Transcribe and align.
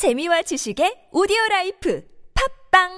재미와 0.00 0.40
지식의 0.40 1.08
오디오 1.12 1.36
라이프 1.50 2.02
팝빵 2.72 2.88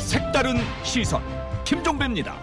색다른 0.00 0.56
시선 0.82 1.22
김종배입니다. 1.62 2.34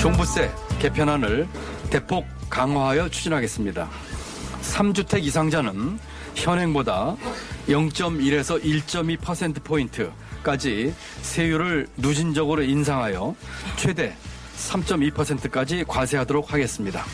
종부세 0.00 0.50
개편안을 0.82 1.48
대폭 1.90 2.26
강화하여 2.50 3.08
추진하겠습니다. 3.08 3.88
3주택 4.62 5.22
이상자는 5.22 6.00
현행보다 6.34 7.14
0.1에서 7.68 8.60
1.2%포인트까지 8.60 10.92
세율을 11.20 11.86
누진적으로 11.96 12.64
인상하여 12.64 13.36
최대 13.76 14.16
3.2%까지 14.56 15.84
과세하도록 15.86 16.52
하겠습니다. 16.52 17.04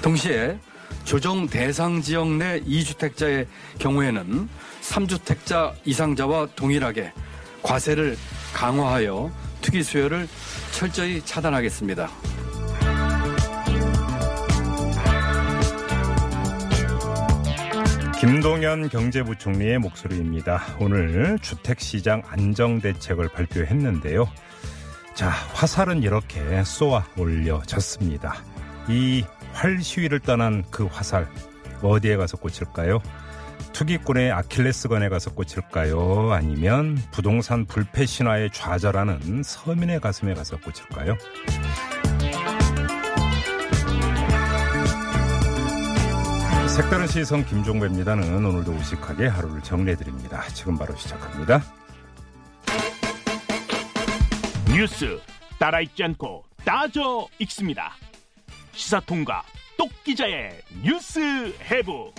동시에 0.00 0.58
조정 1.04 1.46
대상 1.46 2.00
지역 2.00 2.28
내 2.28 2.62
2주택자의 2.62 3.46
경우에는 3.78 4.48
3주택자 4.80 5.74
이상자와 5.84 6.48
동일하게 6.56 7.12
과세를 7.62 8.16
강화하여 8.54 9.30
투기 9.60 9.82
수요를 9.82 10.26
철저히 10.72 11.20
차단하겠습니다. 11.22 12.08
김동연 18.26 18.88
경제부총리의 18.88 19.78
목소리입니다. 19.78 20.60
오늘 20.80 21.38
주택시장 21.38 22.22
안정대책을 22.26 23.28
발표했는데요. 23.28 24.28
자, 25.14 25.28
화살은 25.28 26.02
이렇게 26.02 26.64
쏘아 26.64 27.04
올려졌습니다. 27.16 28.34
이 28.88 29.24
활 29.54 29.80
시위를 29.80 30.20
떠난 30.20 30.64
그 30.70 30.84
화살, 30.86 31.26
어디에 31.82 32.16
가서 32.16 32.36
꽂힐까요? 32.36 33.00
투기꾼의 33.72 34.30
아킬레스건에 34.32 35.08
가서 35.08 35.30
꽂힐까요? 35.32 36.32
아니면 36.32 36.98
부동산 37.10 37.64
불패 37.64 38.04
신화에 38.04 38.50
좌절하는 38.52 39.42
서민의 39.42 40.00
가슴에 40.00 40.34
가서 40.34 40.58
꽂힐까요? 40.58 41.16
색다른 46.76 47.06
시선 47.06 47.42
김종배입니다는 47.46 48.44
오늘도 48.44 48.70
우직하게 48.70 49.28
하루를 49.28 49.62
정리해드립니다. 49.62 50.46
지금 50.48 50.76
바로 50.76 50.94
시작합니다. 50.94 51.62
뉴스 54.68 55.18
따라 55.58 55.80
읽지 55.80 56.04
않고 56.04 56.44
따져 56.66 57.28
읽습니다. 57.38 57.94
시사통과 58.72 59.42
똑 59.78 59.88
기자의 60.04 60.60
뉴스 60.82 61.18
해부. 61.62 62.12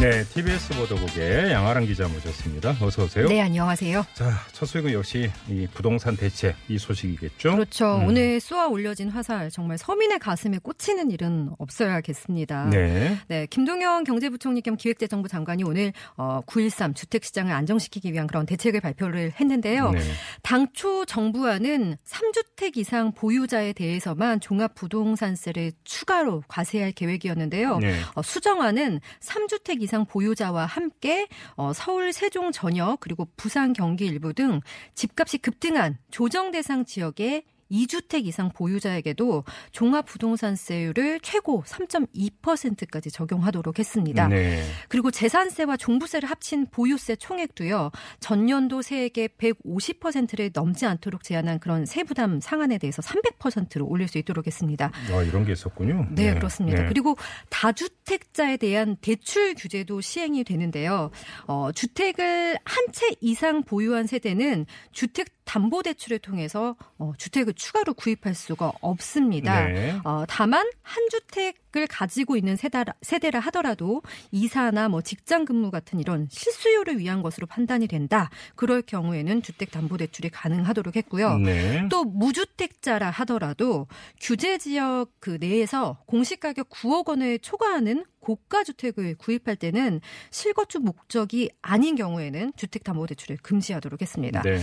네, 0.00 0.24
TBS 0.24 0.76
보도국의 0.76 1.52
양아랑 1.52 1.86
기자 1.86 2.08
모셨습니다. 2.08 2.76
어서 2.80 3.04
오세요. 3.04 3.28
네, 3.28 3.40
안녕하세요. 3.40 4.04
자, 4.12 4.32
첫 4.50 4.66
소식은 4.66 4.92
역시 4.92 5.30
이 5.48 5.68
부동산 5.72 6.16
대책 6.16 6.56
이 6.68 6.78
소식이겠죠? 6.78 7.52
그렇죠. 7.52 7.98
음. 7.98 8.08
오늘 8.08 8.40
쏘아 8.40 8.66
올려진 8.66 9.08
화살 9.08 9.50
정말 9.50 9.78
서민의 9.78 10.18
가슴에 10.18 10.58
꽂히는 10.58 11.12
일은 11.12 11.50
없어야겠습니다. 11.58 12.70
네. 12.70 13.16
네, 13.28 13.46
김동연 13.46 14.02
경제부총리 14.02 14.62
겸 14.62 14.76
기획재정부 14.76 15.28
장관이 15.28 15.62
오늘 15.62 15.92
어, 16.16 16.40
9.13 16.44 16.96
주택 16.96 17.24
시장을 17.24 17.52
안정시키기 17.52 18.12
위한 18.12 18.26
그런 18.26 18.46
대책을 18.46 18.80
발표를 18.80 19.32
했는데요. 19.38 19.92
네. 19.92 20.00
당초 20.42 21.04
정부안은 21.04 21.98
3주택 22.04 22.76
이상 22.78 23.12
보유자에 23.12 23.72
대해서만 23.72 24.40
종합 24.40 24.74
부동산세를 24.74 25.70
추가로 25.84 26.42
과세할 26.48 26.92
계획이었는데요. 26.92 27.78
네. 27.78 27.94
어, 28.16 28.22
수정안은 28.22 29.00
3주택 29.20 29.83
이상 29.84 30.04
보유자와 30.04 30.66
함께 30.66 31.28
어, 31.54 31.72
서울 31.72 32.12
세종 32.12 32.52
전역 32.52 33.00
그리고 33.00 33.28
부산 33.36 33.72
경기 33.72 34.06
일부 34.06 34.32
등 34.32 34.60
집값이 34.94 35.38
급등한 35.38 35.98
조정 36.10 36.50
대상 36.50 36.84
지역의 36.84 37.44
2주택 37.70 38.26
이상 38.26 38.50
보유자에게도 38.50 39.44
종합부동산세율을 39.72 41.20
최고 41.20 41.62
3.2%까지 41.66 43.10
적용하도록 43.10 43.78
했습니다. 43.78 44.28
네. 44.28 44.62
그리고 44.88 45.10
재산세와 45.10 45.76
종부세를 45.76 46.30
합친 46.30 46.66
보유세 46.70 47.16
총액도요. 47.16 47.90
전년도 48.20 48.82
세액의 48.82 49.28
150%를 49.38 50.50
넘지 50.54 50.86
않도록 50.86 51.22
제한한 51.22 51.58
그런 51.58 51.84
세부담 51.84 52.40
상한에 52.40 52.78
대해서 52.78 53.02
300%로 53.02 53.86
올릴 53.86 54.08
수 54.08 54.18
있도록 54.18 54.46
했습니다. 54.46 54.90
아, 55.12 55.22
이런 55.22 55.44
게 55.44 55.52
있었군요. 55.52 56.06
네, 56.12 56.32
그렇습니다. 56.34 56.82
네. 56.82 56.88
그리고 56.88 57.16
다주택자에 57.50 58.56
대한 58.56 58.96
대출 59.00 59.54
규제도 59.54 60.00
시행이 60.00 60.44
되는데요. 60.44 61.10
어, 61.46 61.70
주택을 61.72 62.56
한 62.64 62.84
채 62.94 63.08
이상 63.20 63.64
보유한 63.64 64.06
세대는 64.06 64.66
주택 64.92 65.33
담보 65.44 65.82
대출을 65.82 66.18
통해서 66.18 66.76
어, 66.98 67.12
주택을 67.18 67.54
추가로 67.54 67.94
구입할 67.94 68.34
수가 68.34 68.72
없습니다. 68.80 69.66
네. 69.66 69.98
어, 70.04 70.24
다만 70.28 70.68
한 70.82 71.08
주택 71.10 71.63
을 71.76 71.86
가지고 71.88 72.36
있는 72.36 72.54
세대라, 72.56 72.94
세대라 73.02 73.40
하더라도 73.40 74.02
이사나 74.30 74.88
뭐 74.88 75.02
직장 75.02 75.44
근무 75.44 75.72
같은 75.72 75.98
이런 75.98 76.28
실수요를 76.30 76.98
위한 76.98 77.20
것으로 77.20 77.46
판단이 77.46 77.88
된다. 77.88 78.30
그럴 78.54 78.80
경우에는 78.82 79.42
주택 79.42 79.72
담보 79.72 79.96
대출이 79.96 80.28
가능하도록 80.30 80.94
했고요. 80.94 81.38
네. 81.38 81.88
또 81.90 82.04
무주택자라 82.04 83.10
하더라도 83.10 83.88
규제 84.20 84.58
지역 84.58 85.10
그 85.18 85.38
내에서 85.40 85.98
공시 86.06 86.36
가격 86.36 86.68
9억 86.70 87.08
원을 87.08 87.40
초과하는 87.40 88.04
고가 88.24 88.64
주택을 88.64 89.16
구입할 89.16 89.56
때는 89.56 90.00
실거주 90.30 90.80
목적이 90.80 91.50
아닌 91.62 91.94
경우에는 91.94 92.52
주택 92.56 92.82
담보 92.82 93.06
대출을 93.06 93.36
금지하도록 93.42 94.00
했습니다. 94.00 94.42
네. 94.42 94.60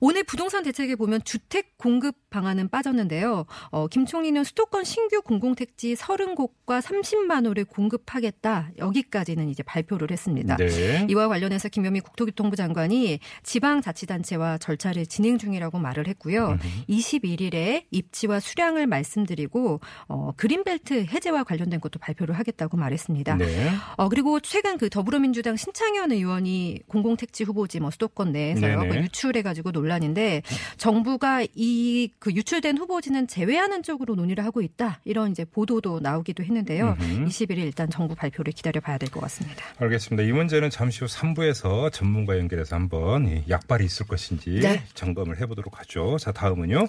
오늘 0.00 0.22
부동산 0.22 0.62
대책에 0.62 0.96
보면 0.96 1.22
주택 1.24 1.76
공급 1.78 2.16
방안은 2.30 2.68
빠졌는데요. 2.68 3.46
어, 3.70 3.86
김 3.88 4.06
총리는 4.06 4.42
수도권 4.44 4.84
신규 4.84 5.22
공공택지 5.22 5.94
30곳 5.94 6.39
과 6.48 6.80
30만 6.80 7.46
호를 7.46 7.64
공급하겠다. 7.64 8.70
여기까지는 8.78 9.48
이제 9.48 9.62
발표를 9.62 10.10
했습니다. 10.12 10.56
네. 10.56 11.06
이와 11.10 11.26
관련해서 11.28 11.68
김현미 11.68 12.00
국토교통부 12.00 12.54
장관이 12.54 13.18
지방자치단체와 13.42 14.58
절차를 14.58 15.06
진행 15.06 15.36
중이라고 15.38 15.78
말을 15.78 16.06
했고요. 16.06 16.58
21일에 16.88 17.84
입지와 17.90 18.38
수량을 18.40 18.86
말씀드리고 18.86 19.80
어, 20.08 20.32
그린벨트 20.36 21.06
해제와 21.06 21.44
관련된 21.44 21.80
것도 21.80 21.98
발표를 21.98 22.38
하겠다고 22.38 22.76
말했습니다. 22.76 23.36
네. 23.36 23.70
어, 23.96 24.08
그리고 24.08 24.38
최근 24.40 24.78
그 24.78 24.88
더불어민주당 24.88 25.56
신창현 25.56 26.12
의원이 26.12 26.80
공공택지 26.86 27.44
후보지 27.44 27.80
뭐 27.80 27.90
수도권 27.90 28.32
내에서요. 28.32 28.80
네네. 28.80 28.92
뭐 28.94 29.02
유출해가지고 29.02 29.72
논란인데 29.72 30.42
정부가 30.76 31.44
이 31.54 32.10
그 32.18 32.32
유출된 32.32 32.78
후보지는 32.78 33.26
제외하는 33.26 33.82
쪽으로 33.82 34.14
논의를 34.14 34.44
하고 34.44 34.60
있다. 34.60 35.00
이런 35.04 35.30
이제 35.30 35.44
보도도 35.44 36.00
나오기 36.00 36.29
도 36.32 36.42
했는데요. 36.44 36.96
음흠. 37.00 37.24
21일 37.26 37.58
일단 37.58 37.90
정부 37.90 38.14
발표를 38.14 38.52
기다려봐야 38.52 38.98
될 38.98 39.10
것 39.10 39.20
같습니다. 39.20 39.64
알겠습니다. 39.78 40.22
이 40.22 40.32
문제는 40.32 40.70
잠시 40.70 41.00
후 41.00 41.06
3부에서 41.06 41.92
전문가 41.92 42.38
연결해서 42.38 42.76
한번 42.76 43.26
이 43.26 43.42
약발이 43.48 43.84
있을 43.84 44.06
것인지 44.06 44.60
네. 44.60 44.82
점검을 44.94 45.40
해보도록 45.40 45.78
하죠. 45.80 46.16
자, 46.18 46.32
다음은요. 46.32 46.86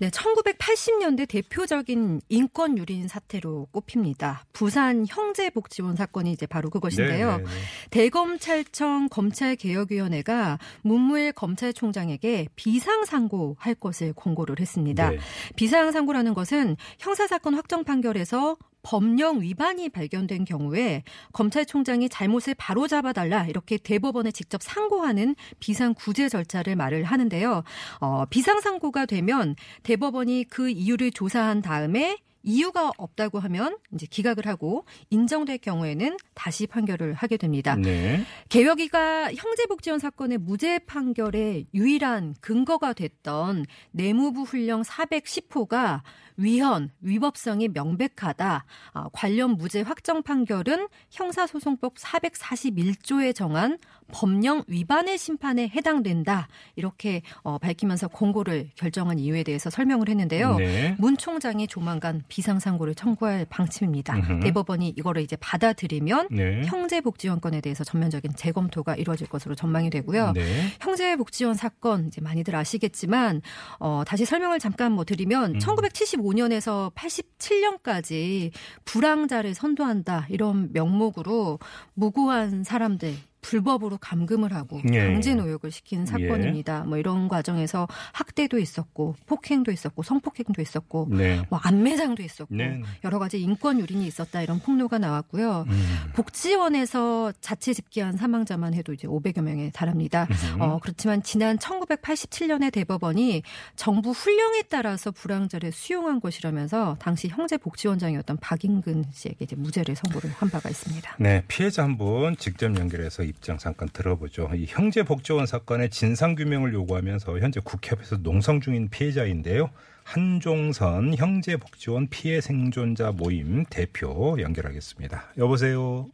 네, 0.00 0.08
1980년대 0.08 1.28
대표적인 1.28 2.22
인권 2.30 2.78
유린 2.78 3.06
사태로 3.06 3.68
꼽힙니다. 3.70 4.44
부산 4.54 5.04
형제복지원 5.06 5.94
사건이 5.94 6.32
이제 6.32 6.46
바로 6.46 6.70
그것인데요. 6.70 7.32
네, 7.32 7.36
네, 7.36 7.42
네. 7.44 7.50
대검찰청 7.90 9.10
검찰개혁위원회가 9.10 10.58
문무일 10.80 11.32
검찰총장에게 11.32 12.48
비상상고할 12.56 13.74
것을 13.74 14.14
권고를 14.14 14.58
했습니다. 14.58 15.10
네. 15.10 15.18
비상상고라는 15.56 16.32
것은 16.32 16.78
형사사건 16.98 17.54
확정 17.54 17.84
판결에서 17.84 18.56
법령 18.82 19.42
위반이 19.42 19.88
발견된 19.88 20.44
경우에 20.44 21.02
검찰총장이 21.32 22.08
잘못을 22.08 22.54
바로잡아 22.54 23.12
달라 23.12 23.46
이렇게 23.46 23.76
대법원에 23.76 24.30
직접 24.30 24.62
상고하는 24.62 25.36
비상구제 25.60 26.28
절차를 26.28 26.76
말을 26.76 27.04
하는데요. 27.04 27.62
어, 28.00 28.24
비상상고가 28.30 29.06
되면 29.06 29.56
대법원이 29.82 30.44
그 30.48 30.70
이유를 30.70 31.10
조사한 31.12 31.62
다음에 31.62 32.18
이유가 32.42 32.90
없다고 32.96 33.38
하면 33.40 33.76
이제 33.94 34.06
기각을 34.06 34.46
하고 34.46 34.84
인정될 35.10 35.58
경우에는 35.58 36.16
다시 36.34 36.66
판결을 36.66 37.14
하게 37.14 37.36
됩니다. 37.36 37.76
네. 37.76 38.24
개혁위가 38.48 39.32
형제복지원 39.34 39.98
사건의 39.98 40.38
무죄 40.38 40.78
판결의 40.78 41.66
유일한 41.74 42.34
근거가 42.40 42.92
됐던 42.92 43.66
내무부 43.92 44.42
훈령 44.42 44.82
410호가 44.82 46.02
위헌, 46.36 46.90
위법성이 47.00 47.68
명백하다. 47.68 48.64
아, 48.94 49.08
관련 49.12 49.52
무죄 49.52 49.82
확정 49.82 50.22
판결은 50.22 50.88
형사소송법 51.10 51.96
441조에 51.96 53.34
정한 53.34 53.78
법령 54.12 54.64
위반의 54.66 55.18
심판에 55.18 55.68
해당된다. 55.74 56.48
이렇게 56.76 57.22
어, 57.42 57.58
밝히면서 57.58 58.08
공고를 58.08 58.70
결정한 58.74 59.18
이유에 59.18 59.42
대해서 59.42 59.70
설명을 59.70 60.08
했는데요. 60.08 60.56
네. 60.56 60.96
문 60.98 61.16
총장이 61.16 61.66
조만간 61.66 62.22
비상상고를 62.28 62.94
청구할 62.94 63.46
방침입니다. 63.48 64.16
음흠. 64.16 64.40
대법원이 64.40 64.94
이거를 64.96 65.22
이제 65.22 65.36
받아들이면 65.36 66.28
네. 66.30 66.62
형제복지원건에 66.64 67.60
대해서 67.60 67.84
전면적인 67.84 68.32
재검토가 68.36 68.96
이루어질 68.96 69.28
것으로 69.28 69.54
전망이 69.54 69.90
되고요. 69.90 70.32
네. 70.32 70.42
형제복지원 70.80 71.54
사건 71.54 72.06
이제 72.06 72.20
많이들 72.20 72.54
아시겠지만 72.54 73.42
어, 73.78 74.02
다시 74.06 74.24
설명을 74.24 74.58
잠깐 74.58 74.92
뭐 74.92 75.04
드리면 75.04 75.54
음. 75.54 75.58
1975년에서 75.58 76.92
87년까지 76.94 78.50
불황자를 78.84 79.54
선도한다 79.54 80.26
이런 80.30 80.70
명목으로 80.72 81.58
무고한 81.94 82.64
사람들 82.64 83.14
불법으로 83.40 83.98
감금을 83.98 84.52
하고 84.52 84.80
예. 84.92 84.98
강제 85.06 85.34
노역을 85.34 85.70
시킨 85.70 86.06
사건입니다. 86.06 86.84
뭐 86.84 86.98
이런 86.98 87.28
과정에서 87.28 87.86
학대도 88.12 88.58
있었고 88.58 89.16
폭행도 89.26 89.70
있었고 89.72 90.02
성폭행도 90.02 90.60
있었고 90.60 91.08
네. 91.10 91.42
뭐 91.48 91.58
안매장도 91.62 92.22
있었고 92.22 92.54
네. 92.54 92.82
여러 93.04 93.18
가지 93.18 93.40
인권 93.40 93.78
유린이 93.78 94.06
있었다 94.06 94.42
이런 94.42 94.58
폭로가 94.58 94.98
나왔고요. 94.98 95.64
음. 95.68 95.86
복지원에서 96.14 97.32
자체 97.40 97.72
집계한 97.72 98.16
사망자만 98.16 98.74
해도 98.74 98.92
이제 98.92 99.06
500여 99.06 99.42
명에 99.42 99.70
달합니다. 99.70 100.26
음. 100.56 100.60
어, 100.60 100.78
그렇지만 100.82 101.22
지난 101.22 101.56
1987년에 101.58 102.72
대법원이 102.72 103.42
정부 103.76 104.10
훈령에 104.10 104.62
따라서 104.68 105.10
불황자를 105.10 105.72
수용한 105.72 106.20
것이라면서 106.20 106.96
당시 106.98 107.28
형제 107.28 107.56
복지원장이었던 107.56 108.38
박인근 108.38 109.04
씨에게 109.12 109.44
이제 109.44 109.56
무죄를 109.56 109.94
선고를 109.96 110.30
한 110.30 110.50
바가 110.50 110.68
있습니다. 110.68 111.16
네, 111.18 111.44
피해자 111.46 111.84
한 111.84 112.00
분 112.00 112.34
직접 112.38 112.74
연결해서 112.78 113.24
입장 113.30 113.56
잠깐 113.56 113.88
들어보죠. 113.88 114.50
이 114.54 114.66
형제 114.68 115.02
복지원 115.02 115.46
사건의 115.46 115.90
진상 115.90 116.34
규명을 116.34 116.74
요구하면서 116.74 117.38
현재 117.38 117.60
국회 117.64 117.92
앞에서 117.92 118.18
농성 118.18 118.60
중인 118.60 118.90
피해자인데요. 118.90 119.70
한종선 120.04 121.14
형제 121.16 121.56
복지원 121.56 122.08
피해 122.08 122.40
생존자 122.40 123.12
모임 123.12 123.64
대표 123.64 124.36
연결하겠습니다. 124.40 125.32
여보세요. 125.38 126.10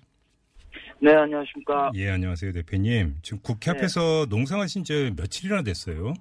네, 1.01 1.15
안녕하십니까. 1.15 1.91
예, 1.95 2.11
안녕하세요, 2.11 2.53
대표님. 2.53 3.17
지금 3.23 3.39
국회 3.43 3.73
네. 3.73 3.79
앞에서 3.79 4.27
농성하신 4.29 4.85
지 4.85 5.13
며칠이나 5.17 5.63
됐어요? 5.63 6.15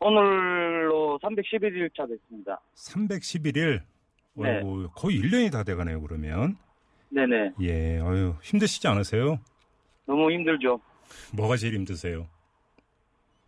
오늘로 0.00 1.18
311일 1.22 1.90
차 1.96 2.06
됐습니다. 2.06 2.60
311일. 2.74 3.80
네. 4.34 4.58
어이구, 4.58 4.90
거의 4.94 5.20
1년이 5.20 5.50
다 5.50 5.62
돼가네요, 5.62 6.00
그러면. 6.02 6.56
네네. 7.08 7.52
예, 7.62 7.98
어유 7.98 8.34
힘드시지 8.42 8.86
않으세요? 8.88 9.38
너무 10.06 10.30
힘들죠. 10.30 10.80
뭐가 11.36 11.56
제일 11.56 11.74
힘드세요? 11.74 12.26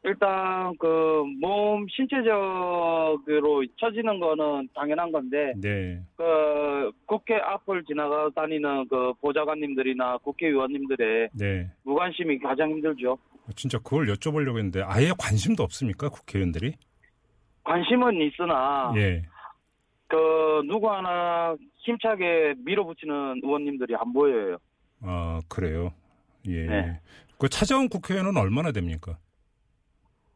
일단, 0.04 0.74
그, 0.78 1.24
몸, 1.40 1.86
신체적으로 1.88 3.64
처지는 3.78 4.20
거는 4.20 4.68
당연한 4.74 5.10
건데, 5.10 5.52
네. 5.56 6.00
그, 6.16 6.92
국회 7.04 7.34
앞을 7.34 7.84
지나가 7.84 8.30
다니는 8.34 8.88
그 8.88 9.12
보좌관님들이나 9.20 10.18
국회의원님들의 10.18 11.30
네. 11.32 11.70
무관심이 11.82 12.38
가장 12.38 12.70
힘들죠. 12.70 13.18
진짜 13.56 13.78
그걸 13.78 14.06
여쭤보려고 14.06 14.58
했는데 14.58 14.82
아예 14.84 15.10
관심도 15.18 15.62
없습니까 15.62 16.08
국회의원들이? 16.10 16.74
관심은 17.64 18.20
있으나, 18.22 18.92
예. 18.96 19.22
그, 20.06 20.62
누구 20.66 20.90
하나 20.90 21.56
힘차게 21.78 22.54
밀어붙이는 22.64 23.40
의원님들이 23.42 23.94
안 23.96 24.12
보여요. 24.12 24.58
아 25.02 25.40
그래요. 25.48 25.92
예. 26.48 26.66
네. 26.66 27.00
그 27.38 27.48
찾아온 27.48 27.88
국회의원은 27.88 28.36
얼마나 28.36 28.72
됩니까? 28.72 29.18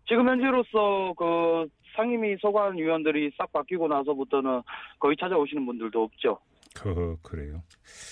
지금 0.06 0.29
현재로서 0.29 1.14
그 1.17 1.67
상임위 1.97 2.37
소관 2.41 2.76
위원들이 2.76 3.32
싹 3.37 3.53
바뀌고 3.53 3.88
나서부터는 3.88 4.62
거의 4.99 5.17
찾아오시는 5.19 5.67
분들도 5.67 6.03
없죠. 6.03 6.38
그 6.75 7.17
그래요. 7.23 7.62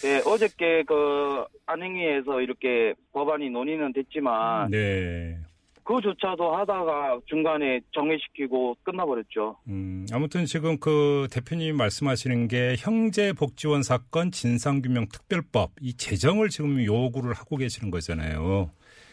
예, 0.05 0.19
어저께 0.27 0.85
그 0.87 1.45
안행위에서 1.67 2.41
이렇게 2.43 2.95
법안이 3.13 3.51
논의는 3.51 3.93
됐지만 3.93 4.71
네. 4.71 5.39
그조차도 5.85 6.57
하다가 6.57 7.21
중간에 7.27 7.81
정회시키고 7.93 8.77
끝나버렸죠. 8.83 9.57
음, 9.69 10.07
아무튼 10.13 10.45
지금 10.45 10.79
그 10.79 11.29
대표님 11.33 11.77
말씀하시는 11.77 12.49
게 12.49 12.75
형제복지원 12.79 13.83
사건 13.83 14.31
진상규명 14.31 15.07
특별법 15.13 15.73
이 15.81 15.97
제정을 15.97 16.49
지금 16.49 16.85
요구를 16.85 17.33
하고 17.35 17.57
계시는 17.57 17.91
거잖아요. 17.91 18.71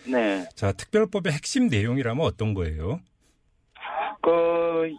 네. 0.09 0.45
자, 0.55 0.71
특별법의 0.71 1.33
핵심 1.33 1.67
내용이라면 1.67 2.25
어떤 2.25 2.53
거예요? 2.53 2.99
그 4.21 4.89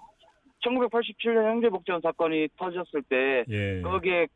1987년 0.65 1.45
형제복지원 1.45 2.01
사건이 2.03 2.49
터졌을 2.57 3.03
때 3.09 3.45
예. 3.49 3.81
거기에 3.83 4.27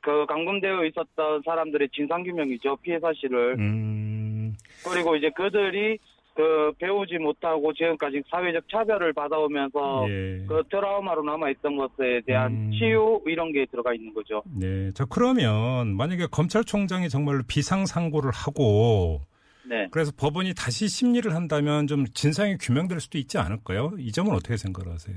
그 0.00 0.24
감금되어 0.26 0.84
있었던 0.84 1.42
사람들의 1.44 1.88
진상규명이죠. 1.92 2.76
피해 2.76 2.98
사실을. 3.00 3.56
음, 3.58 4.54
그리고 4.88 5.16
이제 5.16 5.30
그들이 5.30 5.98
그 6.36 6.70
배우지 6.78 7.16
못하고 7.16 7.72
지금까지 7.72 8.22
사회적 8.28 8.68
차별을 8.68 9.14
받아오면서 9.14 10.04
예. 10.10 10.44
그 10.46 10.62
트라우마로 10.70 11.22
남아있던 11.22 11.76
것에 11.76 12.20
대한 12.26 12.52
음. 12.52 12.70
치유 12.72 13.22
이런 13.26 13.52
게 13.52 13.64
들어가 13.64 13.94
있는 13.94 14.12
거죠. 14.12 14.42
네. 14.44 14.92
자, 14.92 15.06
그러면 15.08 15.96
만약에 15.96 16.26
검찰총장이 16.30 17.08
정말로 17.08 17.42
비상상고를 17.48 18.30
하고 18.34 19.22
네. 19.64 19.88
그래서 19.90 20.12
법원이 20.16 20.52
다시 20.54 20.88
심리를 20.88 21.34
한다면 21.34 21.86
좀 21.86 22.04
진상이 22.04 22.58
규명될 22.58 23.00
수도 23.00 23.16
있지 23.16 23.38
않을까요? 23.38 23.92
이 23.98 24.12
점은 24.12 24.32
어떻게 24.32 24.58
생각을 24.58 24.92
하세요? 24.92 25.16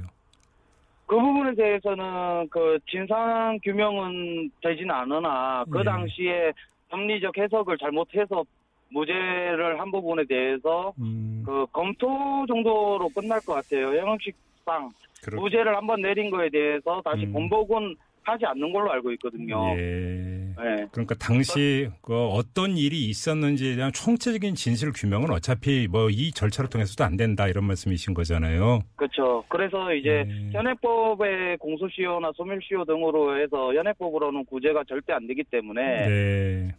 그 1.05 1.19
부분에 1.19 1.53
대해서는 1.53 2.47
그 2.49 2.79
진상 2.89 3.59
규명은 3.63 4.51
되진 4.61 4.89
않으나 4.89 5.65
그 5.69 5.79
네. 5.79 5.83
당시에 5.83 6.53
법리적 6.89 7.37
해석을 7.37 7.77
잘못해서 7.77 8.43
무죄를 8.91 9.79
한 9.79 9.91
부분에 9.91 10.23
대해서 10.27 10.93
음, 10.99 11.43
그 11.45 11.65
검토 11.71 12.45
정도로 12.47 13.09
끝날 13.09 13.39
것 13.41 13.53
같아요. 13.53 13.87
형식상 13.99 14.89
그렇, 15.23 15.39
무죄를 15.41 15.75
한번 15.75 16.01
내린 16.01 16.29
거에 16.29 16.49
대해서 16.49 17.01
다시 17.03 17.23
음. 17.25 17.33
번복은 17.33 17.95
하지 18.23 18.45
않는 18.45 18.71
걸로 18.71 18.91
알고 18.91 19.11
있거든요. 19.13 19.75
예. 19.77 20.53
네. 20.59 20.85
그러니까 20.91 21.15
당시 21.15 21.89
그 22.01 22.27
어떤 22.27 22.77
일이 22.77 23.05
있었는지에 23.05 23.75
대한 23.75 23.91
총체적인 23.93 24.55
진실 24.55 24.91
규명은 24.91 25.31
어차피 25.31 25.87
뭐 25.89 26.09
이 26.09 26.31
절차를 26.31 26.69
통해서도 26.69 27.03
안 27.03 27.17
된다 27.17 27.47
이런 27.47 27.63
말씀이신 27.65 28.13
거잖아요. 28.13 28.81
그렇죠. 28.95 29.43
그래서 29.47 29.93
이제 29.93 30.25
네. 30.27 30.49
현행법의 30.51 31.57
공소시효나 31.57 32.31
소멸시효 32.35 32.85
등으로 32.85 33.39
해서 33.41 33.73
현행법으로는 33.73 34.45
구제가 34.45 34.83
절대 34.87 35.13
안 35.13 35.25
되기 35.27 35.43
때문에 35.43 36.07
네. 36.07 36.75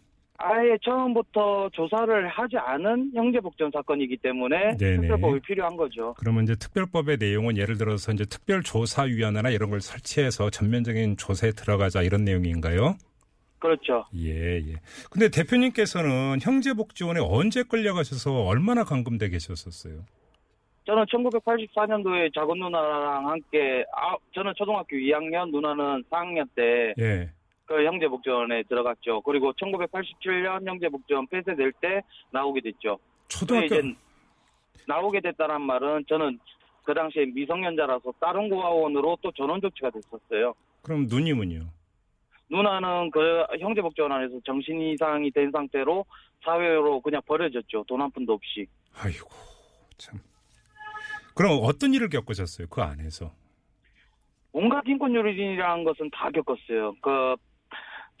아예 0.71 0.77
처음부터 0.81 1.69
조사를 1.73 2.27
하지 2.29 2.57
않은 2.57 3.11
형제복전 3.13 3.71
사건이기 3.71 4.17
때문에 4.17 4.77
네네. 4.77 5.01
특별법이 5.01 5.41
필요한 5.41 5.75
거죠. 5.75 6.13
그러면 6.17 6.43
이제 6.43 6.55
특별법의 6.55 7.17
내용은 7.19 7.57
예를 7.57 7.77
들어서 7.77 8.11
이제 8.13 8.23
특별조사위원회나 8.25 9.49
이런 9.49 9.69
걸 9.69 9.81
설치해서 9.81 10.49
전면적인 10.49 11.17
조사에 11.17 11.51
들어가자 11.51 12.01
이런 12.01 12.23
내용인가요? 12.23 12.95
그렇죠. 13.59 14.05
예, 14.15 14.57
예. 14.57 14.75
근데 15.11 15.29
대표님께서는 15.29 16.39
형제복지원에 16.41 17.19
언제 17.21 17.63
끌려가셔서 17.63 18.45
얼마나 18.45 18.83
감금돼 18.83 19.29
계셨었어요? 19.29 20.03
저는 20.85 21.05
1984년도에 21.05 22.33
작은 22.33 22.57
누나랑 22.57 23.29
함께 23.29 23.85
아, 23.95 24.15
저는 24.33 24.53
초등학교 24.55 24.95
2학년 24.95 25.51
누나는 25.51 26.03
4학년 26.09 26.47
때 26.55 26.93
그 27.71 27.81
예. 27.81 27.87
형제복지원에 27.87 28.63
들어갔죠. 28.63 29.21
그리고 29.21 29.53
1987년 29.53 30.67
형제복지원 30.67 31.27
폐쇄될 31.27 31.71
때 31.79 32.01
나오게 32.31 32.61
됐죠. 32.61 32.99
초등학교 33.29 33.65
이제 33.65 33.95
나오게 34.87 35.21
됐다는 35.21 35.61
말은 35.61 36.05
저는 36.07 36.37
그 36.83 36.93
당시에 36.93 37.25
미성년자라서 37.27 38.13
다른 38.19 38.49
고아원으로 38.49 39.17
또 39.21 39.31
전원 39.31 39.61
조치가 39.61 39.89
됐었어요. 39.91 40.53
그럼 40.81 41.05
누님은요? 41.07 41.65
누나는 42.49 43.11
그 43.11 43.45
형제복지원 43.59 44.11
안에서 44.11 44.39
정신 44.43 44.81
이상이 44.81 45.31
된 45.31 45.49
상태로 45.51 46.03
사회로 46.43 46.99
그냥 47.01 47.21
버려졌죠. 47.25 47.85
돈 47.87 48.01
한 48.01 48.11
푼도 48.11 48.33
없이. 48.33 48.65
아이고 48.95 49.29
참. 49.97 50.19
그럼 51.35 51.59
어떤 51.61 51.93
일을 51.93 52.09
겪으셨어요? 52.09 52.67
그 52.69 52.81
안에서? 52.81 53.31
온갖 54.51 54.83
인권유린이라는 54.85 55.85
것은 55.85 56.09
다 56.11 56.29
겪었어요. 56.31 56.93
그 57.01 57.35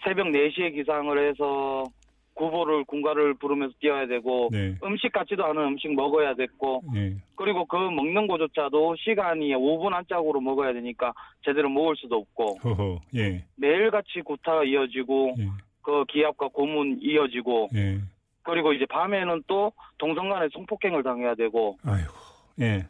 새벽 0.03 0.27
4시에 0.27 0.73
기상을 0.73 1.29
해서 1.29 1.85
구보를 2.33 2.85
군가를 2.85 3.33
부르면서 3.35 3.75
뛰어야 3.79 4.07
되고 4.07 4.49
네. 4.51 4.75
음식 4.83 5.11
같지도 5.11 5.45
않은 5.45 5.61
음식 5.61 5.93
먹어야 5.93 6.33
됐고 6.33 6.81
예. 6.95 7.15
그리고 7.35 7.65
그 7.65 7.75
먹는 7.75 8.25
거조차도 8.27 8.95
시간이 8.97 9.53
5분 9.53 9.93
안짝으로 9.93 10.39
먹어야 10.39 10.73
되니까 10.73 11.13
제대로 11.45 11.69
먹을 11.69 11.95
수도 11.97 12.17
없고 12.17 12.59
허허. 12.63 13.01
예. 13.15 13.43
매일같이 13.57 14.21
구타가 14.23 14.63
이어지고 14.63 15.35
예. 15.39 15.49
그 15.81 16.05
기압과 16.05 16.47
고문 16.47 16.99
이어지고 17.01 17.69
예. 17.75 17.99
그리고 18.43 18.73
이제 18.73 18.85
밤에는 18.87 19.43
또 19.45 19.71
동성간에 19.97 20.47
성폭행을 20.53 21.03
당해야 21.03 21.35
되고 21.35 21.77
아이고. 21.83 22.13
예. 22.61 22.87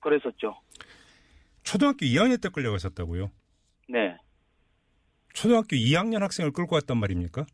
그랬었죠. 0.00 0.56
초등학교 1.62 2.06
2학년 2.06 2.42
때 2.42 2.48
끌려가셨다고요? 2.48 3.30
네. 3.88 4.16
초등학교 5.32 5.76
2학년 5.76 6.20
학생을 6.20 6.52
끌고 6.52 6.74
왔단 6.74 6.98
말입니까? 6.98 7.46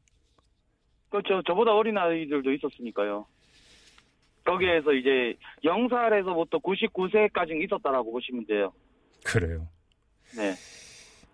그렇죠. 1.11 1.43
저보다 1.47 1.73
어린 1.73 1.97
아이들도 1.97 2.52
있었으니까요. 2.52 3.26
거기에서 4.45 4.93
이제 4.93 5.35
0살에서부터 5.64 6.62
99세까지 6.62 7.62
있었다라고 7.64 8.12
보시면 8.12 8.47
돼요. 8.47 8.73
그래요. 9.25 9.69
네. 10.37 10.54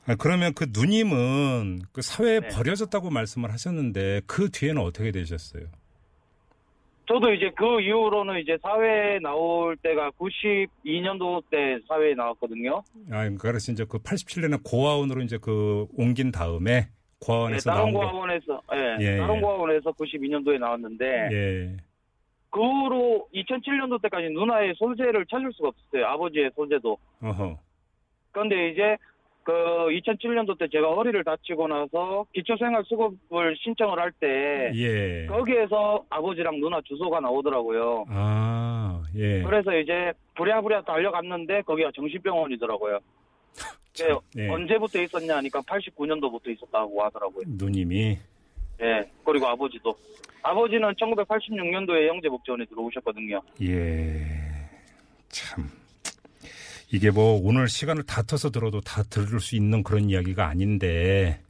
아, 0.06 0.14
그러면 0.16 0.54
그 0.54 0.66
누님은 0.70 1.80
그 1.92 2.02
사회에 2.02 2.40
네. 2.40 2.48
버려졌다고 2.48 3.10
말씀을 3.10 3.52
하셨는데 3.52 4.22
그 4.26 4.50
뒤에는 4.50 4.80
어떻게 4.82 5.10
되셨어요? 5.12 5.64
저도 7.10 7.32
이제 7.32 7.50
그 7.56 7.80
이후로는 7.80 8.38
이제 8.38 8.56
사회에 8.62 9.18
나올 9.18 9.76
때가 9.78 10.10
92년도 10.12 11.42
때 11.50 11.80
사회에 11.88 12.14
나왔거든요. 12.14 12.84
아, 13.10 13.28
그래서 13.36 13.72
이제 13.72 13.84
그 13.84 13.98
87년에 13.98 14.62
고아원으로 14.62 15.20
이제 15.22 15.36
그 15.36 15.88
옮긴 15.96 16.30
다음에 16.30 16.82
네, 16.82 16.88
고아원에서 17.18 17.68
다른 17.68 17.92
나온 17.92 17.94
거. 17.94 18.12
고아원에서, 18.12 18.62
예, 18.74 18.96
예, 19.00 19.16
다른 19.18 19.36
예. 19.36 19.40
고아원에서 19.40 19.90
92년도에 19.90 20.60
나왔는데, 20.60 21.28
예. 21.32 21.76
그 22.48 22.60
후로 22.60 23.26
2007년도 23.34 24.00
때까지 24.02 24.28
누나의 24.30 24.74
소재를 24.76 25.26
찾을 25.26 25.52
수가 25.52 25.68
없었어요. 25.68 26.06
아버지의 26.06 26.52
소재도. 26.54 26.96
어허. 27.22 27.58
그런데 28.30 28.70
이제 28.70 28.96
그 29.42 29.52
2007년도 29.52 30.58
때 30.58 30.68
제가 30.68 30.88
허리를 30.94 31.22
다치고 31.24 31.66
나서 31.68 32.26
기초생활수급을 32.34 33.56
신청을 33.56 33.98
할 33.98 34.12
때 34.20 34.70
예. 34.74 35.26
거기에서 35.26 36.04
아버지랑 36.10 36.60
누나 36.60 36.80
주소가 36.82 37.20
나오더라고요. 37.20 38.04
아, 38.08 39.02
예. 39.16 39.42
그래서 39.42 39.74
이제 39.78 40.12
부랴부랴 40.36 40.82
달려갔는데 40.82 41.62
거기가 41.62 41.90
정신병원이더라고요. 41.94 42.98
참, 43.94 44.18
네, 44.34 44.44
예. 44.44 44.48
언제부터 44.50 45.00
있었냐 45.00 45.36
하니까 45.38 45.60
89년도부터 45.62 46.48
있었다고 46.48 47.02
하더라고요. 47.04 47.44
누님이 47.48 48.18
예. 48.82 49.10
그리고 49.24 49.46
아버지도. 49.46 49.94
아버지는 50.42 50.92
1986년도에 50.94 52.06
영재복지원에 52.08 52.64
들어오셨거든요. 52.66 53.40
예. 53.62 54.20
참. 55.28 55.68
이게 56.92 57.10
뭐 57.10 57.40
오늘 57.42 57.68
시간을 57.68 58.02
다 58.04 58.22
터서 58.22 58.50
들어도 58.50 58.80
다 58.80 59.02
들을 59.02 59.40
수 59.40 59.56
있는 59.56 59.82
그런 59.82 60.10
이야기가 60.10 60.46
아닌데 60.46 61.40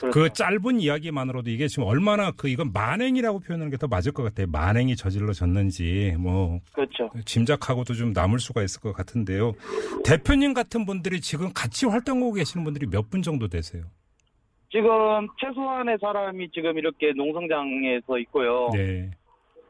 그 0.00 0.10
그렇죠. 0.10 0.34
짧은 0.34 0.80
이야기만으로도 0.80 1.48
이게 1.50 1.66
지금 1.68 1.84
얼마나 1.84 2.30
그 2.32 2.48
이건 2.48 2.72
만행이라고 2.72 3.38
표현하는 3.40 3.70
게 3.70 3.78
더 3.78 3.86
맞을 3.86 4.12
것 4.12 4.22
같아요. 4.22 4.46
만행이 4.48 4.96
저질러졌는지 4.96 6.16
뭐 6.18 6.60
그렇죠. 6.72 7.10
짐작하고도 7.24 7.94
좀 7.94 8.12
남을 8.12 8.38
수가 8.38 8.62
있을 8.62 8.82
것 8.82 8.92
같은데요. 8.92 9.54
대표님 10.04 10.52
같은 10.52 10.84
분들이 10.84 11.20
지금 11.20 11.50
같이 11.54 11.86
활동하고 11.86 12.32
계시는 12.34 12.64
분들이 12.64 12.86
몇 12.86 13.08
분 13.08 13.22
정도 13.22 13.48
되세요? 13.48 13.84
지금 14.70 14.90
최소한의 15.40 15.96
사람이 16.00 16.50
지금 16.50 16.76
이렇게 16.76 17.12
농성장에서 17.16 18.18
있고요. 18.18 18.68
네. 18.74 19.10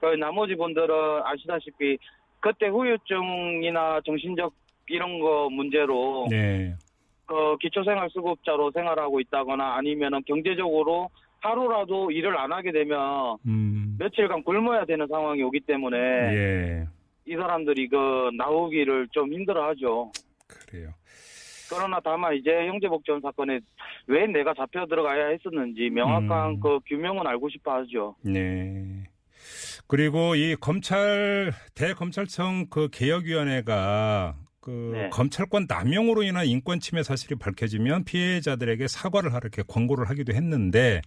그 0.01 0.07
나머지 0.17 0.57
분들은 0.57 0.89
아시다시피 1.25 1.99
그때 2.41 2.67
후유증이나 2.69 4.01
정신적 4.05 4.53
이런 4.89 5.19
거 5.19 5.49
문제로 5.51 6.27
네. 6.31 6.75
그 7.27 7.57
기초생활수급자로 7.61 8.73
생활하고 8.73 9.21
있다거나 9.21 9.77
아니면은 9.77 10.23
경제적으로 10.27 11.09
하루라도 11.41 12.11
일을 12.11 12.37
안 12.39 12.53
하게 12.53 12.73
되면 12.73 13.37
음. 13.47 13.97
며칠간 13.99 14.43
굶어야 14.45 14.85
되는 14.85 15.07
상황이 15.07 15.43
오기 15.43 15.61
때문에 15.61 15.97
예. 15.97 16.89
이 17.27 17.35
사람들이 17.35 17.89
그 17.89 18.31
나오기를 18.37 19.09
좀 19.13 19.33
힘들어하죠. 19.33 20.13
그래요. 20.47 20.91
그러나 21.71 21.99
다만 22.03 22.35
이제 22.35 22.51
형제복지원 22.51 23.21
사건에 23.21 23.61
왜 24.07 24.27
내가 24.27 24.53
잡혀 24.55 24.87
들어가야 24.87 25.29
했었는지 25.29 25.91
명확한 25.91 26.51
음. 26.51 26.61
그 26.61 26.79
규명은 26.87 27.27
알고 27.27 27.49
싶어 27.51 27.75
하죠. 27.77 28.15
네. 28.23 29.05
그리고 29.87 30.35
이 30.35 30.57
검찰 30.57 31.53
대검찰청 31.75 32.67
그 32.71 32.89
개혁위원회가 32.91 34.35
그 34.65 34.93
네. 34.95 35.09
검찰권 35.11 35.67
남용으로 35.69 36.23
인한 36.23 36.47
인권 36.47 36.81
침해 36.81 37.03
사실이 37.03 37.35
밝혀지면 37.35 38.05
피해자들에게 38.05 38.89
사과를 38.89 39.31
하라 39.35 39.41
이렇게 39.43 39.63
권고를 39.63 40.09
하기도 40.09 40.33
했는데 40.33 41.03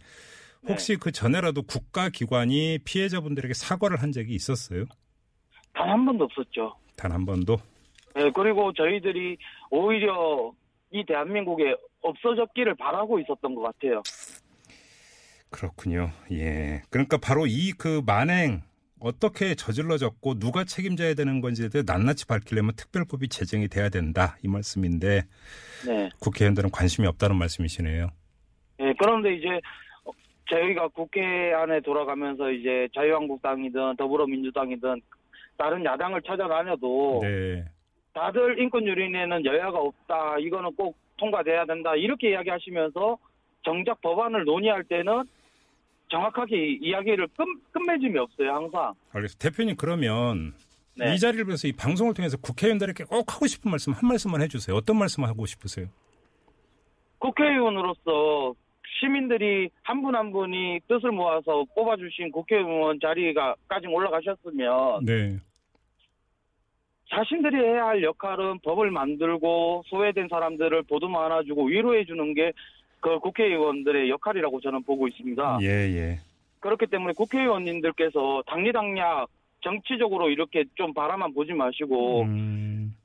혹시 0.67 0.95
그 0.95 1.11
전에라도 1.11 1.63
국가 1.63 2.09
기관이 2.09 2.77
피해자분들에게 2.85 3.55
사과를 3.55 3.99
한 4.03 4.11
적이 4.11 4.35
있었어요? 4.35 4.85
단 5.73 5.89
한 5.89 6.05
번도 6.05 6.25
없었죠. 6.25 6.75
단 6.97 7.11
한 7.11 7.25
번도? 7.25 7.57
네, 8.15 8.29
그리고 8.35 8.71
저희들이 8.73 9.37
오히려 9.71 10.51
이 10.91 11.03
대한민국에 11.07 11.75
없어졌기를 12.01 12.75
바라고 12.75 13.19
있었던 13.19 13.55
것 13.55 13.61
같아요. 13.61 14.03
그렇군요. 15.49 16.11
예. 16.31 16.83
그러니까 16.91 17.17
바로 17.17 17.47
이 17.47 17.71
그 17.77 18.01
만행 18.05 18.61
어떻게 18.99 19.55
저질러졌고 19.55 20.39
누가 20.39 20.63
책임져야 20.63 21.13
되는 21.13 21.41
건지에 21.41 21.69
대해 21.69 21.83
낱낱이 21.85 22.27
밝히려면 22.27 22.73
특별법이 22.75 23.29
제정이 23.29 23.67
돼야 23.67 23.89
된다 23.89 24.37
이 24.43 24.47
말씀인데 24.47 25.23
네. 25.85 26.09
국회의원들은 26.19 26.71
관심이 26.71 27.07
없다는 27.07 27.35
말씀이시네요. 27.37 28.09
네, 28.79 28.93
그런데 28.99 29.35
이제 29.35 29.47
어, 30.05 30.11
저희가 30.49 30.87
국회 30.89 31.53
안에 31.53 31.81
돌아가면서 31.81 32.51
이제 32.51 32.87
자유한국당이든 32.95 33.97
더불어민주당이든 33.97 35.01
다른 35.57 35.85
야당을 35.85 36.21
찾아다녀도 36.21 37.19
네. 37.21 37.65
다들 38.13 38.59
인권 38.59 38.85
유린에는 38.85 39.45
여야가 39.45 39.77
없다. 39.79 40.37
이거는 40.39 40.75
꼭 40.75 40.97
통과돼야 41.17 41.65
된다. 41.65 41.95
이렇게 41.95 42.31
이야기하시면서 42.31 43.17
정작 43.63 44.01
법안을 44.01 44.45
논의할 44.45 44.83
때는 44.83 45.23
정확하게 46.09 46.77
이야기를 46.81 47.27
끝, 47.35 47.45
끝맺음이 47.71 48.17
없어요. 48.17 48.53
항상. 48.53 48.93
알겠습니다. 49.11 49.49
대표님 49.49 49.75
그러면 49.77 50.53
네. 50.95 51.13
이 51.13 51.19
자리를 51.19 51.45
빌어서 51.45 51.67
이 51.67 51.73
방송을 51.73 52.13
통해서 52.13 52.37
국회의원들에게 52.37 53.03
꼭 53.05 53.33
하고 53.33 53.45
싶은 53.45 53.69
말씀 53.69 53.93
한 53.93 54.07
말씀만 54.07 54.41
해주세요. 54.41 54.75
어떤 54.75 54.97
말씀 54.97 55.23
하고 55.23 55.45
싶으세요? 55.45 55.87
국회의원으로서 57.19 58.55
시민들이 58.99 59.69
한 59.83 60.01
분한 60.01 60.31
분이 60.31 60.79
뜻을 60.87 61.11
모아서 61.11 61.65
뽑아주신 61.75 62.31
국회의원 62.31 62.99
자리가까지 62.99 63.87
올라가셨으면 63.87 65.05
네. 65.05 65.37
자신들이 67.09 67.55
해야 67.55 67.85
할 67.85 68.03
역할은 68.03 68.59
법을 68.59 68.91
만들고 68.91 69.83
소외된 69.87 70.27
사람들을 70.29 70.83
보듬어 70.83 71.19
안아주고 71.25 71.65
위로해 71.65 72.05
주는 72.05 72.33
게 72.33 72.51
그 72.99 73.19
국회의원들의 73.19 74.09
역할이라고 74.09 74.59
저는 74.59 74.83
보고 74.83 75.07
있습니다. 75.07 75.59
예, 75.61 75.67
예. 75.67 76.19
그렇기 76.59 76.87
때문에 76.87 77.13
국회의원님들께서 77.13 78.43
당리당략 78.47 79.27
정치적으로 79.61 80.29
이렇게 80.29 80.65
좀 80.75 80.93
바라만 80.93 81.33
보지 81.33 81.53
마시고 81.53 82.23
음, 82.23 82.95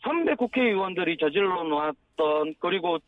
선배 0.00 0.34
국회의원들이 0.34 1.16
저질러 1.18 1.64
놨던 1.64 2.54
그리고 2.58 2.98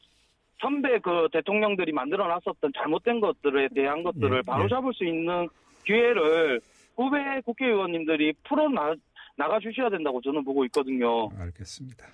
선배 0.61 0.99
그 0.99 1.29
대통령들이 1.33 1.93
만들어 1.93 2.27
놨었던 2.27 2.73
잘못된 2.77 3.21
것들에 3.21 3.69
대한 3.75 4.03
것들을 4.03 4.39
예, 4.39 4.43
바로잡을 4.43 4.93
수 4.95 5.05
있는 5.05 5.49
기회를 5.85 6.61
후배 6.97 7.41
국회의원님들이 7.45 8.33
풀어 8.45 8.69
나, 8.69 8.95
나가 9.37 9.61
주셔야 9.61 9.89
된다고 9.89 10.21
저는 10.21 10.45
보고 10.45 10.65
있거든요. 10.67 11.29
알겠습니다. 11.39 12.07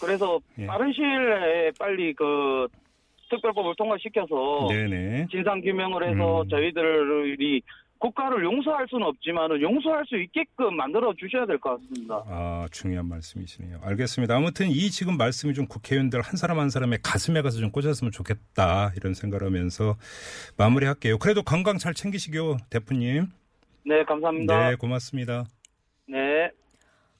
그래서 0.00 0.38
예. 0.58 0.66
빠른 0.66 0.92
시일 0.92 1.30
내에 1.30 1.70
빨리 1.78 2.12
그 2.12 2.68
특별법을 3.36 3.74
통과시켜서 3.76 4.68
네네. 4.68 5.26
진상 5.30 5.60
규명을 5.60 6.08
해서 6.10 6.42
음. 6.42 6.48
저희들이 6.48 7.62
국가를 7.98 8.42
용서할 8.42 8.86
수는 8.90 9.06
없지만 9.06 9.48
용서할 9.62 10.04
수 10.06 10.16
있게끔 10.20 10.74
만들어 10.76 11.14
주셔야 11.14 11.46
될 11.46 11.56
것 11.60 11.78
같습니다. 11.80 12.20
아, 12.26 12.66
중요한 12.72 13.06
말씀이시네요. 13.08 13.78
알겠습니다. 13.80 14.36
아무튼 14.36 14.66
이 14.70 14.90
지금 14.90 15.16
말씀이 15.16 15.54
좀 15.54 15.66
국회의원들 15.66 16.20
한 16.20 16.36
사람 16.36 16.58
한 16.58 16.68
사람의 16.68 16.98
가슴에 17.04 17.42
가서 17.42 17.60
좀 17.60 17.70
꽂았으면 17.70 18.10
좋겠다. 18.10 18.92
이런 18.96 19.14
생각을 19.14 19.46
하면서 19.46 19.96
마무리할게요. 20.58 21.18
그래도 21.18 21.42
건강 21.44 21.78
잘 21.78 21.94
챙기시고요, 21.94 22.56
대표님. 22.70 23.26
네, 23.86 24.02
감사합니다. 24.04 24.70
네, 24.70 24.74
고맙습니다. 24.76 25.44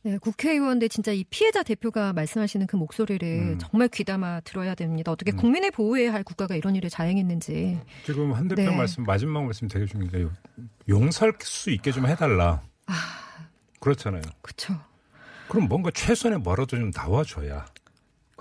네. 0.04 0.12
네, 0.12 0.18
국회의원들 0.18 0.88
진짜 0.88 1.12
이 1.12 1.25
피해자 1.30 1.62
대표가 1.62 2.12
말씀하시는 2.12 2.66
그 2.66 2.76
목소리를 2.76 3.28
음. 3.28 3.59
정말 3.61 3.88
귀담아 3.88 4.40
들어야 4.40 4.75
됩니다. 4.75 5.12
어떻게 5.12 5.32
음. 5.32 5.37
국민을 5.37 5.71
보호해야 5.71 6.12
할 6.12 6.25
국가가 6.25 6.56
이런 6.56 6.75
일을 6.75 6.90
자행했는지. 6.90 7.78
지금 8.04 8.32
한 8.32 8.49
대표 8.49 8.62
네. 8.62 8.76
말씀 8.76 9.04
마지막 9.04 9.44
말씀 9.44 9.68
되게 9.68 9.87
중요한 9.87 10.11
게 10.11 10.26
용서할 10.88 11.35
수 11.40 11.71
있게 11.71 11.92
좀 11.92 12.06
해달라. 12.06 12.62
아. 12.87 12.94
그렇잖아요. 13.78 14.23
그렇죠. 14.42 14.75
그럼 15.49 15.68
뭔가 15.68 15.90
최선의 15.92 16.40
뭐라도 16.40 16.76
좀 16.76 16.90
나와줘야 16.94 17.64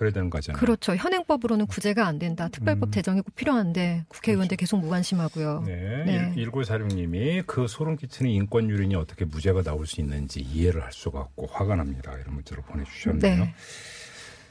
그래야 0.02 0.14
되는 0.14 0.32
거잖아요. 0.32 0.60
그렇죠. 0.60 0.96
현행법으로는 0.96 1.68
구제가 1.68 2.08
안 2.08 2.18
된다. 2.18 2.48
특별법 2.48 2.90
음. 2.90 2.92
제정이 2.92 3.22
꼭 3.22 3.36
필요한데 3.36 4.06
국회의원들 4.08 4.58
계속 4.58 4.78
무관심하고요. 4.78 5.62
네. 5.68 6.04
네. 6.06 6.34
1946님이 6.38 7.46
그 7.46 7.68
소름 7.68 7.98
끼치는 7.98 8.32
인권 8.32 8.68
유린이 8.68 8.96
어떻게 8.96 9.26
무죄가 9.26 9.62
나올 9.62 9.86
수 9.86 10.02
있는지 10.02 10.40
이해를 10.40 10.84
할 10.84 10.92
수가 10.92 11.20
없고 11.20 11.50
화가 11.52 11.76
납니다. 11.76 12.14
이런 12.20 12.34
문자로 12.34 12.64
보내주셨네요. 12.64 13.44
네. 13.46 13.54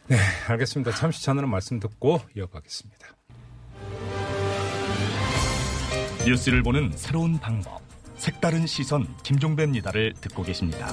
네, 0.06 0.16
알겠습니다. 0.46 0.92
잠시 0.92 1.24
전하는 1.24 1.48
말씀 1.48 1.80
듣고 1.80 2.20
이어가겠습니다. 2.36 3.08
뉴스를 6.24 6.62
보는 6.62 6.92
새로운 6.94 7.40
방법. 7.40 7.82
색다른 8.14 8.68
시선 8.68 9.04
김종배입니다를 9.24 10.12
듣고 10.20 10.44
계십니다. 10.44 10.92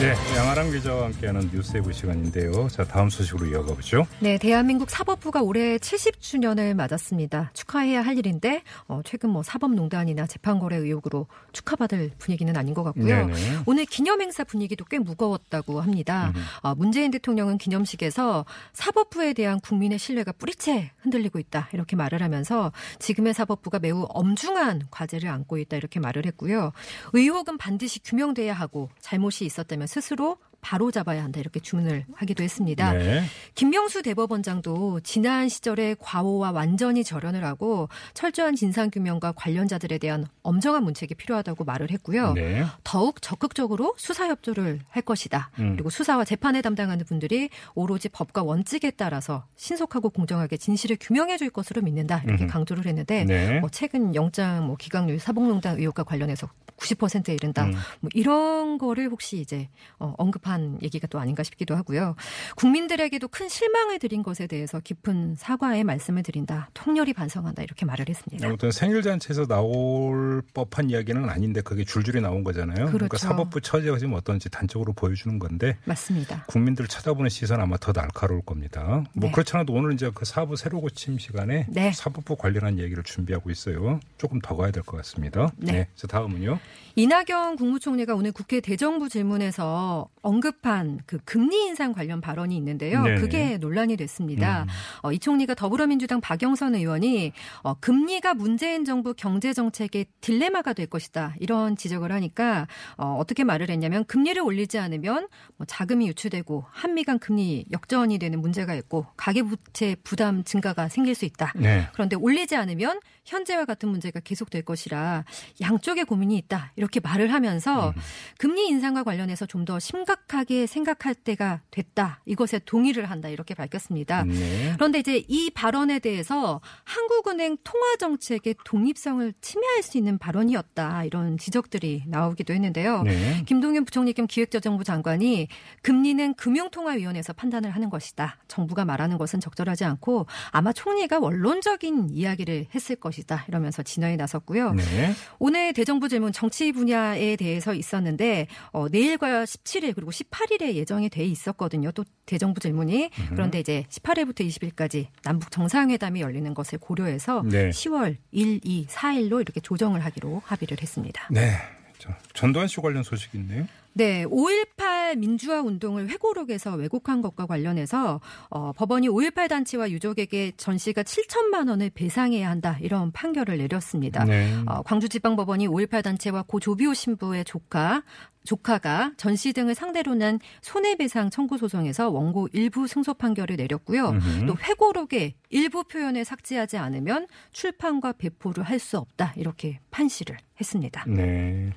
네, 0.00 0.12
양아랑 0.36 0.72
기자와 0.72 1.04
함께하는 1.04 1.50
뉴스에브 1.52 1.92
시간인데요. 1.92 2.66
자, 2.66 2.82
다음 2.82 3.08
소식으로 3.08 3.46
이어가 3.46 3.74
보죠. 3.74 4.04
네, 4.18 4.38
대한민국 4.38 4.90
사법부가 4.90 5.40
올해 5.40 5.78
70주년을 5.78 6.74
맞았습니다. 6.74 7.52
축하해야 7.54 8.02
할 8.02 8.18
일인데 8.18 8.62
어, 8.88 9.02
최근 9.04 9.30
뭐 9.30 9.44
사법농단이나 9.44 10.26
재판거래 10.26 10.76
의혹으로 10.76 11.28
축하받을 11.52 12.10
분위기는 12.18 12.54
아닌 12.56 12.74
것 12.74 12.82
같고요. 12.82 13.26
네네. 13.26 13.34
오늘 13.66 13.86
기념행사 13.86 14.42
분위기도 14.42 14.84
꽤 14.84 14.98
무거웠다고 14.98 15.80
합니다. 15.80 16.32
어, 16.62 16.74
문재인 16.74 17.12
대통령은 17.12 17.58
기념식에서 17.58 18.44
사법부에 18.72 19.32
대한 19.32 19.60
국민의 19.60 20.00
신뢰가 20.00 20.32
뿌리째 20.32 20.90
흔들리고 21.02 21.38
있다 21.38 21.68
이렇게 21.72 21.94
말을 21.94 22.20
하면서 22.20 22.72
지금의 22.98 23.32
사법부가 23.32 23.78
매우 23.78 24.06
엄중한 24.08 24.88
과제를 24.90 25.28
안고 25.28 25.58
있다 25.58 25.76
이렇게 25.76 26.00
말을 26.00 26.26
했고요. 26.26 26.72
의혹은 27.12 27.58
반드시 27.58 28.02
규명돼야 28.02 28.52
하고 28.52 28.90
잘못이 29.00 29.44
있었다면 29.44 29.83
스스로 29.86 30.38
바로 30.64 30.90
잡아야 30.90 31.22
한다 31.22 31.40
이렇게 31.40 31.60
주문을 31.60 32.06
하기도 32.14 32.42
했습니다. 32.42 32.92
네. 32.94 33.22
김명수 33.54 34.02
대법원장도 34.02 35.00
지난 35.00 35.50
시절의 35.50 35.96
과오와 36.00 36.52
완전히 36.52 37.04
절연을 37.04 37.44
하고 37.44 37.90
철저한 38.14 38.56
진상 38.56 38.88
규명과 38.90 39.32
관련자들에 39.32 39.98
대한 39.98 40.26
엄정한 40.42 40.82
문책이 40.84 41.16
필요하다고 41.16 41.64
말을 41.64 41.90
했고요. 41.90 42.32
네. 42.32 42.64
더욱 42.82 43.20
적극적으로 43.20 43.94
수사 43.98 44.26
협조를 44.26 44.80
할 44.88 45.02
것이다. 45.02 45.50
음. 45.58 45.74
그리고 45.74 45.90
수사와 45.90 46.24
재판에 46.24 46.62
담당하는 46.62 47.04
분들이 47.04 47.50
오로지 47.74 48.08
법과 48.08 48.42
원칙에 48.42 48.90
따라서 48.90 49.44
신속하고 49.56 50.08
공정하게 50.08 50.56
진실을 50.56 50.96
규명해 50.98 51.36
줄 51.36 51.50
것으로 51.50 51.82
믿는다. 51.82 52.22
이렇게 52.24 52.44
음흠. 52.44 52.52
강조를 52.52 52.86
했는데 52.86 53.24
네. 53.24 53.60
뭐 53.60 53.68
최근 53.68 54.14
영장 54.14 54.66
뭐 54.66 54.76
기각률 54.76 55.18
사법농단 55.18 55.78
의혹과 55.78 56.04
관련해서 56.04 56.48
90%에 56.76 57.34
이른다. 57.34 57.64
음. 57.64 57.74
뭐 58.00 58.10
이런 58.14 58.78
거를 58.78 59.08
혹시 59.10 59.38
이제 59.38 59.68
어, 59.98 60.14
언급한 60.18 60.53
얘기가 60.82 61.06
또 61.08 61.18
아닌가 61.18 61.42
싶기도 61.42 61.76
하고요. 61.76 62.14
국민들에게도 62.56 63.28
큰 63.28 63.48
실망을 63.48 63.98
드린 63.98 64.22
것에 64.22 64.46
대해서 64.46 64.80
깊은 64.80 65.36
사과의 65.36 65.84
말씀을 65.84 66.22
드린다. 66.22 66.70
통렬히 66.74 67.12
반성한다. 67.12 67.62
이렇게 67.62 67.84
말을 67.86 68.08
했습니다. 68.08 68.46
아무튼 68.46 68.70
생일 68.70 69.02
잔치에서 69.02 69.46
나올 69.46 70.42
법한 70.54 70.90
이야기는 70.90 71.28
아닌데 71.28 71.60
그게 71.60 71.84
줄줄이 71.84 72.20
나온 72.20 72.44
거잖아요. 72.44 72.86
그러니까 72.86 73.08
그렇죠. 73.08 73.18
사법부 73.26 73.60
처지가 73.60 73.98
지금 73.98 74.14
어떤지 74.14 74.48
단적으로 74.50 74.92
보여주는 74.92 75.38
건데 75.38 75.76
맞습니다. 75.84 76.44
국민들 76.46 76.86
쳐다보는 76.86 77.28
시선 77.30 77.60
아마 77.60 77.76
더 77.76 77.92
날카로울 77.92 78.42
겁니다. 78.42 79.04
뭐 79.14 79.28
네. 79.28 79.32
그렇잖아도 79.32 79.72
오늘 79.72 79.94
이제 79.94 80.10
그 80.14 80.24
사부 80.24 80.56
새로 80.56 80.80
고침 80.80 81.18
시간에 81.18 81.66
네. 81.68 81.92
사법부 81.92 82.36
관련한 82.36 82.78
얘기를 82.78 83.02
준비하고 83.02 83.50
있어요. 83.50 84.00
조금 84.18 84.38
더 84.40 84.54
가야 84.56 84.70
될 84.70 84.84
것 84.84 84.98
같습니다. 84.98 85.50
네. 85.56 85.88
자 85.96 86.06
다음은요. 86.06 86.58
이낙연 86.96 87.56
국무총리가 87.56 88.14
오늘 88.14 88.30
국회 88.32 88.60
대정부 88.60 89.08
질문에서 89.08 90.08
언급 90.22 90.43
한 90.62 90.94
그 91.06 91.18
금리 91.24 91.66
인상 91.66 91.92
관련 91.92 92.20
발언이 92.20 92.56
있는데요. 92.56 93.02
네네. 93.02 93.20
그게 93.20 93.58
논란이 93.58 93.96
됐습니다. 93.96 94.62
음. 94.62 94.68
어, 95.02 95.12
이 95.12 95.18
총리가 95.18 95.54
더불어민주당 95.54 96.20
박영선 96.20 96.74
의원이 96.74 97.32
어, 97.62 97.74
금리가 97.74 98.34
문재인 98.34 98.84
정부 98.84 99.14
경제 99.14 99.52
정책의 99.52 100.06
딜레마가 100.20 100.72
될 100.72 100.86
것이다 100.86 101.34
이런 101.40 101.76
지적을 101.76 102.12
하니까 102.12 102.66
어, 102.96 103.16
어떻게 103.18 103.44
말을 103.44 103.70
했냐면 103.70 104.04
금리를 104.04 104.40
올리지 104.40 104.78
않으면 104.78 105.28
뭐 105.56 105.66
자금이 105.66 106.08
유출되고 106.08 106.64
한미 106.70 107.04
간 107.04 107.18
금리 107.18 107.66
역전이 107.70 108.18
되는 108.18 108.40
문제가 108.40 108.74
있고 108.74 109.06
가계부채 109.16 109.96
부담 110.02 110.44
증가가 110.44 110.88
생길 110.88 111.14
수 111.14 111.24
있다. 111.24 111.52
네. 111.56 111.88
그런데 111.92 112.16
올리지 112.16 112.56
않으면 112.56 113.00
현재와 113.24 113.64
같은 113.64 113.88
문제가 113.88 114.20
계속될 114.20 114.62
것이라 114.62 115.24
양쪽의 115.60 116.04
고민이 116.04 116.36
있다. 116.38 116.72
이렇게 116.76 117.00
말을 117.00 117.32
하면서 117.32 117.88
음. 117.88 117.92
금리 118.38 118.68
인상과 118.68 119.02
관련해서 119.02 119.46
좀 119.46 119.64
더 119.64 119.78
심각하게 119.78 120.66
생각할 120.66 121.14
때가 121.14 121.62
됐다. 121.70 122.20
이것에 122.26 122.60
동의를 122.64 123.10
한다. 123.10 123.28
이렇게 123.28 123.54
밝혔습니다. 123.54 124.24
네. 124.24 124.72
그런데 124.74 124.98
이제 124.98 125.24
이 125.28 125.50
발언에 125.50 125.98
대해서 125.98 126.60
한국은행 126.84 127.56
통화 127.64 127.96
정책의 127.96 128.56
독립성을 128.64 129.32
침해할 129.40 129.82
수 129.82 129.98
있는 129.98 130.18
발언이었다. 130.18 131.04
이런 131.04 131.38
지적들이 131.38 132.04
나오기도 132.06 132.52
했는데요. 132.52 133.02
네. 133.02 133.42
김동연 133.46 133.84
부총리 133.84 134.12
겸 134.12 134.26
기획재정부 134.26 134.84
장관이 134.84 135.48
금리는 135.82 136.34
금융통화위원회에서 136.34 137.32
판단을 137.32 137.70
하는 137.70 137.90
것이다. 137.90 138.38
정부가 138.48 138.84
말하는 138.84 139.18
것은 139.18 139.40
적절하지 139.40 139.84
않고 139.84 140.26
아마 140.50 140.72
총리가 140.72 141.18
원론적인 141.20 142.10
이야기를 142.10 142.66
했을 142.74 142.96
것이다. 142.96 143.13
이러면서 143.48 143.82
진화에 143.82 144.16
나섰고요. 144.16 144.72
네. 144.72 145.14
오늘 145.38 145.72
대정부 145.72 146.08
질문 146.08 146.32
정치 146.32 146.72
분야에 146.72 147.36
대해서 147.36 147.74
있었는데 147.74 148.46
어, 148.72 148.88
내일과 148.88 149.44
17일 149.44 149.94
그리고 149.94 150.10
18일에 150.10 150.74
예정이 150.74 151.08
돼 151.08 151.24
있었거든요. 151.24 151.92
또 151.92 152.04
대정부 152.26 152.60
질문이 152.60 153.10
그런데 153.30 153.60
이제 153.60 153.84
18일부터 153.90 154.40
20일까지 154.40 155.06
남북 155.22 155.50
정상회담이 155.50 156.20
열리는 156.20 156.52
것을 156.54 156.78
고려해서 156.78 157.42
네. 157.44 157.70
10월 157.70 158.16
1, 158.32 158.60
2, 158.64 158.86
4일로 158.86 159.40
이렇게 159.40 159.60
조정을 159.60 160.04
하기로 160.04 160.42
합의를 160.44 160.78
했습니다. 160.80 161.28
네. 161.30 161.56
자, 161.98 162.18
전두환 162.34 162.66
씨 162.68 162.80
관련 162.80 163.02
소식 163.02 163.34
있네요. 163.34 163.66
네, 163.96 164.24
5.18 164.26 165.18
민주화 165.18 165.60
운동을 165.60 166.08
회고록에서 166.08 166.74
왜곡한 166.74 167.22
것과 167.22 167.46
관련해서 167.46 168.20
어, 168.50 168.72
법원이 168.72 169.08
5.18 169.08 169.48
단체와 169.48 169.90
유족에게 169.90 170.52
전시가 170.56 171.04
7천만 171.04 171.68
원을 171.68 171.90
배상해야 171.90 172.50
한다 172.50 172.76
이런 172.80 173.12
판결을 173.12 173.58
내렸습니다. 173.58 174.24
네. 174.24 174.52
어, 174.66 174.82
광주지방법원이 174.82 175.68
5.18 175.68 176.02
단체와 176.02 176.42
고 176.42 176.58
조비오 176.58 176.92
신부의 176.92 177.44
조카 177.44 178.02
조카가 178.44 179.12
전시 179.16 179.54
등을 179.54 179.74
상대로 179.74 180.14
낸 180.14 180.38
손해배상 180.60 181.30
청구 181.30 181.56
소송에서 181.56 182.10
원고 182.10 182.48
일부 182.52 182.86
승소 182.86 183.14
판결을 183.14 183.56
내렸고요. 183.56 184.10
음흠. 184.10 184.46
또 184.46 184.56
회고록에 184.58 185.34
일부 185.48 185.84
표현을 185.84 186.24
삭제하지 186.26 186.76
않으면 186.76 187.26
출판과 187.52 188.12
배포를 188.12 188.64
할 188.64 188.78
수 188.84 188.98
없다 188.98 189.32
이렇게 189.36 189.78
판시를 189.90 190.36
했습니다. 190.60 191.04
네. 191.06 191.72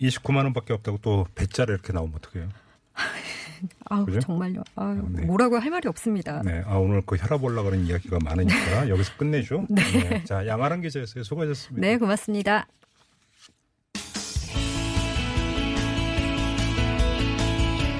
29만 0.00 0.44
원밖에 0.44 0.72
없다고 0.72 0.98
또 1.02 1.26
배짜리 1.34 1.72
이렇게 1.72 1.92
나오면 1.92 2.16
어떡해요? 2.16 2.48
아 3.88 4.04
그죠? 4.04 4.20
정말요. 4.20 4.62
아, 4.74 5.00
네. 5.08 5.24
뭐라고 5.24 5.58
할 5.58 5.70
말이 5.70 5.88
없습니다. 5.88 6.42
네. 6.44 6.62
아, 6.66 6.76
오늘 6.76 7.02
그 7.06 7.16
혈압 7.16 7.42
올라가는 7.42 7.86
이야기가 7.86 8.18
많으니까 8.22 8.88
여기서 8.90 9.16
끝내죠. 9.16 9.66
네. 9.70 10.24
자, 10.24 10.46
양아랑 10.46 10.82
기자였어요. 10.82 11.24
수고하셨습니다. 11.24 11.86
네, 11.86 11.96
고맙습니다. 11.96 12.66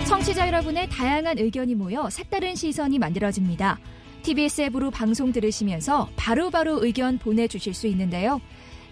청취자 0.07 0.49
여러분의 0.49 0.89
다양한 0.89 1.39
의견이 1.39 1.75
모여 1.75 2.11
색다른 2.11 2.55
시선이 2.55 2.99
만들어집니다. 2.99 3.79
TBS 4.23 4.63
앱으로 4.63 4.91
방송 4.91 5.31
들으시면서 5.31 6.09
바로바로 6.17 6.85
의견 6.85 7.19
보내주실 7.19 7.75
수 7.75 7.87
있는데요. 7.87 8.41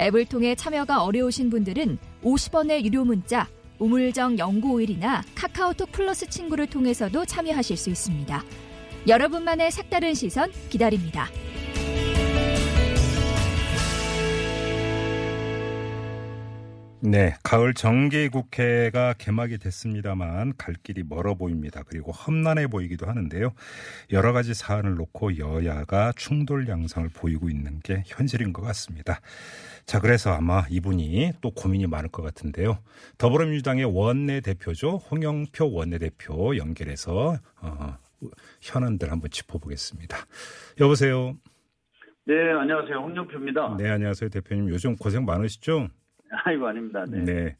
앱을 0.01 0.27
통해 0.27 0.55
참여가 0.55 1.03
어려우신 1.03 1.51
분들은 1.51 1.99
50원의 2.23 2.85
유료 2.85 3.05
문자 3.05 3.49
우물정 3.79 4.37
0951이나 4.37 5.23
카카오톡 5.35 5.91
플러스 5.93 6.29
친구를 6.29 6.67
통해서도 6.67 7.25
참여하실 7.25 7.77
수 7.77 7.91
있습니다. 7.91 8.45
여러분만의 9.07 9.71
색다른 9.71 10.15
시선 10.15 10.51
기다립니다. 10.71 11.29
네, 17.07 17.35
가을 17.43 17.75
정기 17.75 18.31
국회가 18.31 19.12
개막이 19.12 19.59
됐습니다만 19.59 20.55
갈 20.57 20.75
길이 20.83 21.03
멀어 21.07 21.35
보입니다. 21.35 21.83
그리고 21.87 22.12
험난해 22.12 22.67
보이기도 22.67 23.07
하는데요. 23.07 23.53
여러 24.11 24.33
가지 24.33 24.55
사안을 24.55 24.95
놓고 24.95 25.37
여야가 25.37 26.12
충돌 26.17 26.67
양상을 26.67 27.11
보이고 27.14 27.51
있는 27.51 27.81
게 27.81 28.05
현실인 28.07 28.55
것 28.55 28.62
같습니다. 28.62 29.21
자, 29.85 30.01
그래서 30.01 30.33
아마 30.33 30.64
이분이 30.71 31.33
또 31.43 31.51
고민이 31.51 31.88
많을 31.88 32.09
것 32.09 32.23
같은데요. 32.23 32.79
더불어민주당의 33.19 33.85
원내 33.85 34.40
대표죠. 34.40 34.97
홍영표 35.11 35.75
원내 35.75 35.99
대표 35.99 36.57
연결해서 36.57 37.37
어, 37.61 37.99
현안들 38.62 39.12
한번 39.12 39.31
짚어보겠습니다. 39.31 40.17
여보세요. 40.81 41.37
네, 42.25 42.35
안녕하세요. 42.59 42.97
홍영표입니다. 42.97 43.77
네, 43.77 43.90
안녕하세요. 43.90 44.31
대표님. 44.31 44.71
요즘 44.71 44.97
고생 44.97 45.27
많으시죠? 45.27 45.88
아이고, 46.44 46.66
아닙니다. 46.66 47.05
네. 47.09 47.20
네. 47.20 47.57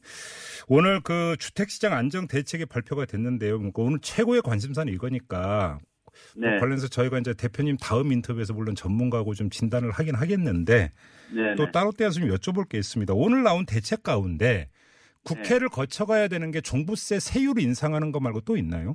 오늘 0.69 1.01
그 1.01 1.37
주택시장 1.39 1.93
안정 1.93 2.27
대책이 2.27 2.67
발표가 2.67 3.05
됐는데요. 3.05 3.59
그러니까 3.59 3.83
오늘 3.83 3.99
최고의 4.01 4.43
관심사는 4.43 4.93
이거니까 4.93 5.79
네. 6.37 6.59
관련해서 6.59 6.89
저희가 6.89 7.19
이제 7.19 7.35
대표님 7.35 7.77
다음 7.79 8.13
인터뷰에서 8.13 8.53
물론 8.55 8.75
전문가하고 8.75 9.35
좀 9.35 9.51
진단을 9.51 9.91
하긴 9.91 10.15
하겠는데 10.15 10.93
네. 11.35 11.55
또 11.57 11.67
네. 11.67 11.73
따로 11.73 11.93
떼어서 11.93 12.21
좀 12.21 12.31
여쭤볼 12.31 12.69
게 12.69 12.79
있습니다. 12.79 13.13
오늘 13.15 13.43
나온 13.43 13.67
대책 13.67 14.03
가운데 14.03 14.69
국회를 15.25 15.69
거쳐가야 15.69 16.29
되는 16.29 16.51
게 16.51 16.61
종부세 16.61 17.19
세율 17.19 17.59
인상하는 17.59 18.13
거 18.13 18.21
말고 18.21 18.43
또 18.43 18.57
있나요? 18.57 18.93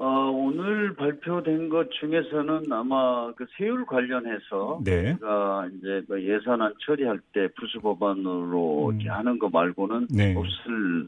어, 0.00 0.30
오늘 0.30 0.94
발표된 0.94 1.68
것 1.68 1.90
중에서는 1.90 2.72
아마 2.72 3.30
그 3.34 3.44
세율 3.58 3.84
관련해서 3.84 4.80
네. 4.82 5.12
제가 5.12 5.68
이제 5.76 6.02
그 6.08 6.26
예산안 6.26 6.72
처리할 6.86 7.20
때 7.34 7.48
부수 7.54 7.80
법안으로 7.82 8.92
음. 8.94 9.00
하는 9.06 9.38
거 9.38 9.50
말고는 9.50 10.06
네. 10.08 10.34
없을 10.34 11.06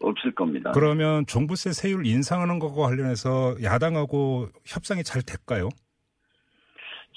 없을 0.00 0.32
겁니다. 0.34 0.72
그러면 0.72 1.24
종부세 1.26 1.70
세율 1.70 2.04
인상하는 2.04 2.58
것과 2.58 2.88
관련해서 2.88 3.62
야당하고 3.62 4.48
협상이 4.64 5.04
잘 5.04 5.22
될까요? 5.22 5.68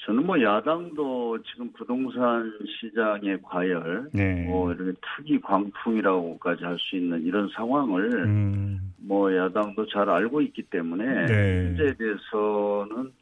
저는 0.06 0.24
뭐 0.24 0.40
야당도 0.40 1.42
지금 1.42 1.70
부동산 1.72 2.52
시장의 2.80 3.40
과열, 3.42 4.08
네. 4.12 4.46
뭐 4.46 4.72
이렇게 4.72 4.98
투기 5.16 5.40
광풍이라고까지 5.40 6.64
할 6.64 6.78
수 6.78 6.96
있는 6.96 7.22
이런 7.22 7.48
상황을 7.54 8.24
음, 8.24 8.94
뭐 8.96 9.34
야당도 9.34 9.86
잘 9.88 10.08
알고 10.08 10.40
있기 10.40 10.62
때문에 10.62 11.26
네. 11.26 11.62
문제에 11.64 11.94
대해서는 11.94 13.12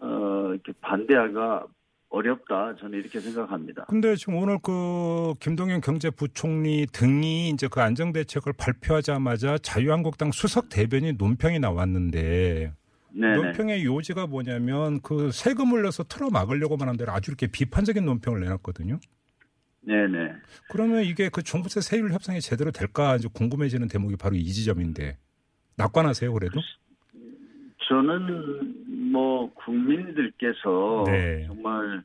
어 0.00 0.50
이렇게 0.52 0.72
반대하기가 0.80 1.66
어렵다 2.08 2.76
저는 2.76 2.98
이렇게 2.98 3.18
생각합니다. 3.20 3.86
근데 3.88 4.14
지금 4.16 4.36
오늘 4.36 4.58
그 4.62 5.32
김동연 5.40 5.80
경제부총리 5.80 6.86
등이 6.92 7.48
이제 7.48 7.68
그 7.70 7.80
안정 7.80 8.12
대책을 8.12 8.52
발표하자마자 8.58 9.58
자유한국당 9.58 10.30
수석 10.30 10.68
대변인 10.68 11.16
논평이 11.18 11.58
나왔는데 11.58 12.72
네네. 13.14 13.36
논평의 13.36 13.84
요지가 13.84 14.26
뭐냐면 14.26 15.00
그 15.00 15.30
세금을 15.32 15.82
내서 15.82 16.02
틀어 16.04 16.30
막으려고만 16.30 16.88
한데 16.88 17.04
아주 17.08 17.30
이렇게 17.30 17.46
비판적인 17.46 18.04
논평을 18.04 18.40
내놨거든요. 18.40 18.98
네네. 19.82 20.34
그러면 20.70 21.02
이게 21.02 21.28
그 21.28 21.42
종부세 21.42 21.80
세율 21.80 22.12
협상이 22.12 22.40
제대로 22.40 22.70
될까 22.70 23.16
이제 23.16 23.28
궁금해지는 23.32 23.88
대목이 23.88 24.16
바로 24.16 24.36
이 24.36 24.44
지점인데 24.44 25.18
낙관하세요 25.76 26.32
그래도? 26.32 26.60
저는 27.88 29.10
뭐 29.12 29.52
국민들께서 29.54 31.04
네. 31.06 31.44
정말 31.46 32.04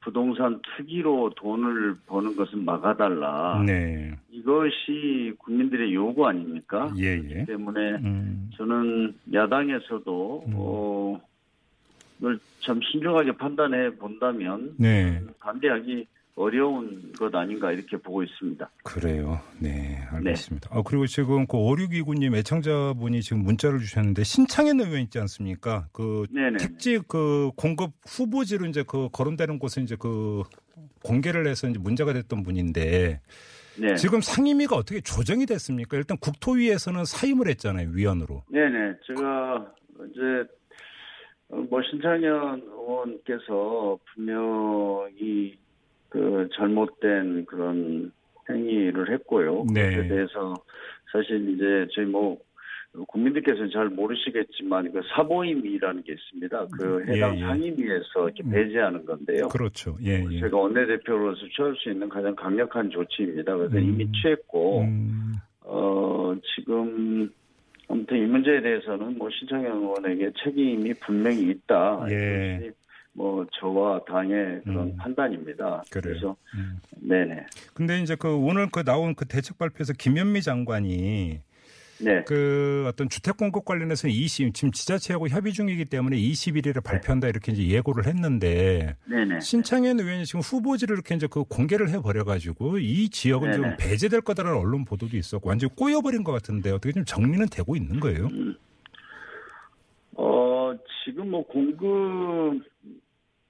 부동산 0.00 0.60
투기로 0.62 1.32
돈을 1.36 1.96
버는 2.06 2.36
것은 2.36 2.64
막아달라. 2.64 3.62
네. 3.66 4.14
이것이 4.30 5.34
국민들의 5.38 5.92
요구 5.94 6.26
아닙니까? 6.26 6.92
예예. 6.96 7.44
때문에 7.46 7.96
음. 7.96 8.50
저는 8.56 9.14
야당에서도 9.32 10.44
음. 10.46 10.52
어, 10.56 11.20
이걸 12.18 12.38
참 12.60 12.80
신중하게 12.80 13.32
판단해 13.32 13.90
본다면 13.96 14.74
네. 14.78 15.20
반대하기 15.40 16.06
어려운 16.38 17.12
것 17.18 17.34
아닌가 17.34 17.72
이렇게 17.72 17.96
보고 17.96 18.22
있습니다. 18.22 18.70
그래요. 18.84 19.40
네, 19.58 19.98
알겠습니다. 20.12 20.70
아, 20.72 20.82
그리고 20.86 21.06
지금 21.06 21.46
그 21.46 21.56
5629님 21.56 22.34
애청자분이 22.36 23.22
지금 23.22 23.42
문자를 23.42 23.80
주셨는데 23.80 24.22
신창현 24.22 24.80
의원 24.80 25.00
있지 25.00 25.18
않습니까? 25.18 25.88
그 25.92 26.26
네네. 26.30 26.58
택지 26.58 27.00
그 27.08 27.50
공급 27.56 27.92
후보지로 28.06 28.66
이제 28.66 28.84
그 28.86 29.08
거론되는 29.10 29.58
곳은 29.58 29.82
이제 29.82 29.96
그 29.98 30.44
공개를 31.02 31.46
해서 31.46 31.68
이제 31.68 31.78
문제가 31.78 32.12
됐던 32.12 32.44
분인데 32.44 33.20
네. 33.80 33.94
지금 33.96 34.20
상임위가 34.20 34.76
어떻게 34.76 35.00
조정이 35.00 35.44
됐습니까? 35.46 35.96
일단 35.96 36.16
국토위에서는 36.18 37.04
사임을 37.04 37.48
했잖아요, 37.48 37.90
위원으로. 37.92 38.44
네네. 38.50 38.94
제가 39.06 39.72
이제 40.10 40.20
어, 41.50 41.56
뭐 41.70 41.80
신창현 41.82 42.62
의원께서 42.62 43.98
분명히 44.14 45.58
그 46.08 46.48
잘못된 46.56 47.44
그런 47.46 48.12
행위를 48.50 49.12
했고요. 49.12 49.66
네. 49.72 49.94
그에 49.94 50.08
대해서 50.08 50.54
사실 51.12 51.54
이제 51.54 51.86
저희 51.94 52.06
뭐 52.06 52.38
국민들께서는 53.06 53.70
잘 53.70 53.88
모르시겠지만 53.88 54.90
그 54.92 55.02
사보임이라는 55.14 56.02
게 56.02 56.12
있습니다. 56.12 56.66
그 56.72 57.04
예, 57.06 57.12
해당 57.12 57.36
예. 57.36 57.40
상임위에서 57.42 58.24
이렇게 58.24 58.42
음. 58.42 58.50
배제하는 58.50 59.04
건데요. 59.04 59.48
그렇죠. 59.48 59.96
예, 60.02 60.24
예. 60.30 60.40
제가 60.40 60.56
원내대표로서 60.56 61.40
취할 61.54 61.74
수 61.76 61.90
있는 61.90 62.08
가장 62.08 62.34
강력한 62.34 62.90
조치입니다. 62.90 63.56
그래서 63.56 63.76
음. 63.76 63.84
이미 63.84 64.10
취했고 64.12 64.80
음, 64.80 65.34
어, 65.60 66.34
지금, 66.54 67.30
아무튼 67.88 68.16
이 68.16 68.26
문제에 68.26 68.62
대해서는 68.62 69.18
뭐 69.18 69.28
신창현 69.30 69.76
의원에게 69.76 70.32
책임이 70.42 70.94
분명히 70.94 71.50
있다. 71.50 72.06
예. 72.10 72.70
뭐 73.18 73.44
저와 73.58 74.00
당의 74.06 74.60
그런 74.62 74.86
음. 74.86 74.96
판단입니다. 74.96 75.82
그래요. 75.90 76.14
그래서 76.14 76.36
음. 76.54 76.78
네네. 77.00 77.46
근데 77.74 78.00
이제 78.00 78.14
그 78.14 78.32
오늘 78.32 78.68
그 78.70 78.84
나온 78.84 79.16
그 79.16 79.26
대책 79.26 79.58
발표에서 79.58 79.92
김현미 79.92 80.40
장관이 80.40 81.40
네. 82.00 82.22
그 82.22 82.84
어떤 82.86 83.08
주택 83.08 83.36
공급 83.36 83.64
관련해서 83.64 84.06
20 84.06 84.54
지금 84.54 84.70
지자체하고 84.70 85.26
협의 85.26 85.52
중이기 85.52 85.86
때문에 85.86 86.16
21일에 86.16 86.80
발표한다 86.80 87.26
이렇게 87.26 87.50
이제 87.50 87.66
예고를 87.66 88.06
했는데 88.06 88.94
네네. 89.06 89.40
신창현 89.40 89.98
의원이 89.98 90.24
지금 90.24 90.40
후보지를 90.40 90.94
이렇게 90.94 91.16
이제 91.16 91.26
그 91.28 91.42
공개를 91.42 91.90
해 91.90 92.00
버려 92.00 92.22
가지고 92.22 92.78
이 92.78 93.08
지역은 93.08 93.52
좀 93.52 93.62
네네. 93.62 93.76
배제될 93.78 94.20
거다라는 94.20 94.56
언론 94.56 94.84
보도도 94.84 95.16
있었고 95.16 95.48
완전히 95.48 95.74
꼬여버린 95.74 96.22
것 96.22 96.30
같은데 96.30 96.70
어떻게 96.70 96.92
좀 96.92 97.04
정리는 97.04 97.44
되고 97.48 97.74
있는 97.74 97.98
거예요? 97.98 98.28
어, 100.14 100.72
지금 101.04 101.30
뭐 101.32 101.44
공급 101.44 102.62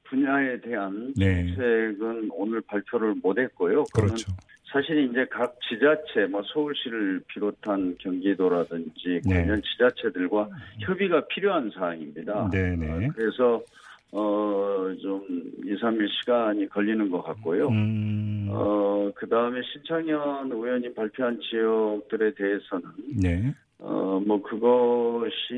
분야에 0.09 0.61
대한 0.61 1.13
네. 1.17 1.47
정책은 1.47 2.31
오늘 2.33 2.61
발표를 2.63 3.15
못 3.23 3.39
했고요. 3.39 3.85
그거는 3.85 4.09
그렇죠. 4.15 4.33
사실 4.71 5.09
이제 5.11 5.27
각 5.31 5.57
지자체, 5.69 6.27
뭐 6.31 6.43
서울시를 6.53 7.23
비롯한 7.29 7.97
경기도라든지 7.99 9.21
네. 9.25 9.35
관련 9.43 9.63
지자체들과 9.63 10.49
협의가 10.81 11.27
필요한 11.27 11.71
사항입니다. 11.75 12.51
네네. 12.51 13.07
어, 13.07 13.11
그래서 13.15 13.63
어좀 14.11 15.25
2, 15.65 15.75
3일 15.77 16.09
시간이 16.21 16.69
걸리는 16.69 17.11
것 17.11 17.23
같고요. 17.23 17.69
음, 17.69 18.49
어 18.51 18.89
그 19.15 19.27
다음에 19.27 19.61
신창현 19.73 20.53
의원이 20.53 20.93
발표한 20.95 21.41
지역들에 21.41 22.35
대해서는 22.35 22.85
네. 23.21 23.55
어뭐 23.79 24.43
그것이 24.43 25.55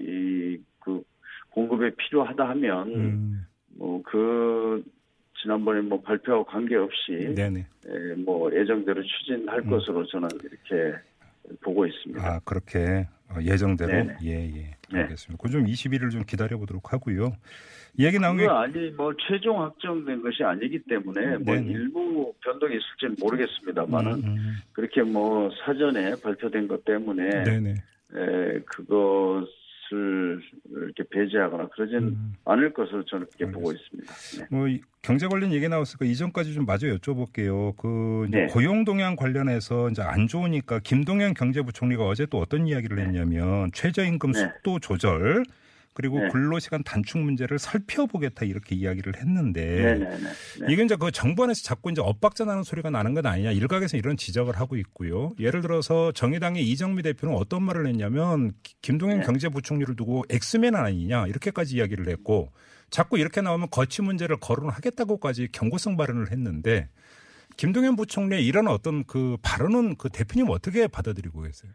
이 0.00 0.58
그 0.84 1.02
공급에 1.50 1.90
필요하다 1.96 2.48
하면 2.50 2.88
음, 2.94 3.46
뭐 3.76 4.02
그 4.12 4.84
지난번에 5.40 5.80
뭐 5.80 6.00
발표하고 6.02 6.44
관계없이 6.44 7.34
네네. 7.34 7.60
에, 7.86 8.14
뭐 8.16 8.52
예정대로 8.54 9.02
추진할 9.02 9.60
음. 9.60 9.70
것으로 9.70 10.06
저는 10.06 10.28
이렇게 10.44 10.98
보고 11.62 11.86
있습니다. 11.86 12.22
아 12.24 12.40
그렇게 12.44 13.08
어, 13.30 13.40
예정대로. 13.40 14.10
예예 14.22 14.76
네. 14.92 15.00
알겠습니다. 15.00 15.42
그좀 15.42 15.64
21일 15.64 16.10
좀 16.10 16.22
기다려 16.24 16.58
보도록 16.58 16.92
하고요. 16.92 17.32
얘기 17.98 18.18
나온 18.18 18.36
게 18.36 18.46
아니 18.46 18.90
뭐 18.90 19.12
최종 19.28 19.62
확정된 19.62 20.22
것이 20.22 20.44
아니기 20.44 20.78
때문에 20.84 21.38
뭐 21.38 21.54
네네. 21.54 21.70
일부 21.70 22.34
변동이 22.44 22.76
있을지는 22.76 23.16
모르겠습니다만은 23.20 24.12
음, 24.12 24.24
음, 24.24 24.54
그렇게 24.72 25.02
뭐 25.02 25.50
사전에 25.64 26.14
발표된 26.22 26.68
것 26.68 26.84
때문에 26.84 27.44
네네. 27.44 27.70
에, 28.14 28.60
그것 28.66 29.46
을 29.92 30.40
이렇게 30.70 31.04
배제하거나 31.10 31.68
그러진 31.68 31.96
음. 31.98 32.34
않을 32.44 32.72
것으로 32.72 33.04
저는 33.04 33.26
그렇게 33.36 33.52
보고 33.52 33.72
있습니다. 33.72 34.12
네. 34.38 34.46
뭐 34.50 34.66
이- 34.68 34.80
경제 35.02 35.26
관련 35.26 35.52
얘기 35.52 35.68
나왔으니까 35.68 36.04
이전까지 36.06 36.54
좀 36.54 36.64
마저 36.64 36.86
여쭤볼게요. 36.86 37.76
그 37.76 38.26
네. 38.30 38.46
고용 38.46 38.84
동향 38.84 39.16
관련해서 39.16 39.90
이제 39.90 40.00
안 40.02 40.28
좋으니까 40.28 40.78
김동연 40.78 41.34
경제부총리가 41.34 42.04
어제 42.06 42.24
또 42.26 42.38
어떤 42.38 42.66
이야기를 42.66 42.98
했냐면 42.98 43.70
최저임금 43.72 44.32
네. 44.32 44.38
속도 44.40 44.78
조절 44.78 45.42
그리고 45.94 46.18
네. 46.20 46.28
근로시간 46.28 46.82
단축 46.84 47.20
문제를 47.20 47.58
살펴보겠다 47.58 48.44
이렇게 48.46 48.74
이야기를 48.74 49.16
했는데 49.20 49.64
네네네. 49.64 50.18
네. 50.18 50.72
이게 50.72 50.82
이제 50.84 50.96
그 50.96 51.10
정부 51.10 51.44
안에서 51.44 51.62
자꾸 51.62 51.90
이제 51.90 52.00
엇박자 52.00 52.44
나는 52.44 52.62
소리가 52.62 52.90
나는 52.90 53.12
건 53.14 53.26
아니냐 53.26 53.50
일각에서 53.52 53.96
이런 53.96 54.16
지적을 54.16 54.58
하고 54.58 54.76
있고요. 54.76 55.32
예를 55.38 55.60
들어서 55.60 56.10
정의당의 56.12 56.66
이정미 56.66 57.02
대표는 57.02 57.34
어떤 57.36 57.62
말을 57.62 57.86
했냐면 57.86 58.52
기- 58.62 58.74
김동연 58.82 59.20
네. 59.20 59.26
경제부총리를 59.26 59.94
두고 59.96 60.24
엑스맨 60.30 60.74
아니냐 60.74 61.26
이렇게까지 61.26 61.76
이야기를 61.76 62.08
했고 62.08 62.52
자꾸 62.90 63.18
이렇게 63.18 63.40
나오면 63.40 63.68
거치 63.70 64.02
문제를 64.02 64.36
거론하겠다고까지 64.38 65.48
경고성 65.52 65.96
발언을 65.96 66.30
했는데 66.32 66.88
김동연 67.58 67.96
부총리의 67.96 68.46
이런 68.46 68.66
어떤 68.66 69.04
그 69.04 69.36
발언은 69.42 69.96
그 69.96 70.08
대표님 70.08 70.48
어떻게 70.48 70.86
받아들이고 70.86 71.42
계세요? 71.42 71.70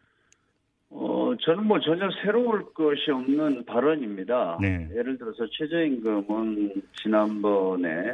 어, 1.38 1.46
저는 1.46 1.66
뭐 1.66 1.80
전혀 1.80 2.10
새로울 2.24 2.74
것이 2.74 3.12
없는 3.12 3.66
발언입니다. 3.66 4.58
네. 4.62 4.90
예를 4.96 5.18
들어서 5.18 5.46
최저임금은 5.52 6.82
지난번에 7.02 8.12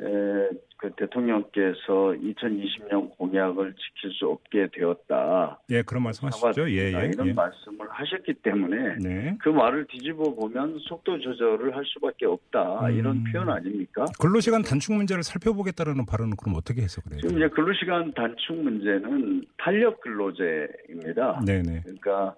에, 0.00 0.48
그 0.78 0.90
대통령께서 0.96 1.86
2020년 1.86 3.16
공약을 3.16 3.74
지킬 3.74 4.10
수 4.10 4.26
없게 4.26 4.66
되었다. 4.72 5.60
예, 5.70 5.82
그런 5.82 6.02
말씀하시죠. 6.02 6.68
예. 6.70 6.92
예, 6.92 7.08
이런 7.12 7.28
예. 7.28 7.32
말씀을 7.32 7.88
하셨기 7.88 8.34
때문에 8.42 8.96
네. 9.00 9.36
그 9.40 9.48
말을 9.48 9.86
뒤집어 9.86 10.34
보면 10.34 10.78
속도 10.80 11.20
조절을 11.20 11.76
할 11.76 11.84
수밖에 11.84 12.26
없다. 12.26 12.88
음. 12.88 12.98
이런 12.98 13.24
표현 13.24 13.48
아닙니까? 13.48 14.06
근로시간 14.20 14.62
단축 14.62 14.94
문제를 14.94 15.22
살펴보겠다는 15.22 16.04
발언은 16.04 16.36
그럼 16.36 16.56
어떻게 16.56 16.82
해석을 16.82 17.12
해요? 17.12 17.20
지금 17.20 17.36
이제 17.36 17.48
근로시간 17.48 18.12
단축 18.12 18.56
문제는 18.56 19.44
탄력 19.58 20.00
근로제입니다. 20.00 21.42
네네. 21.46 21.82
그러니까 21.84 22.34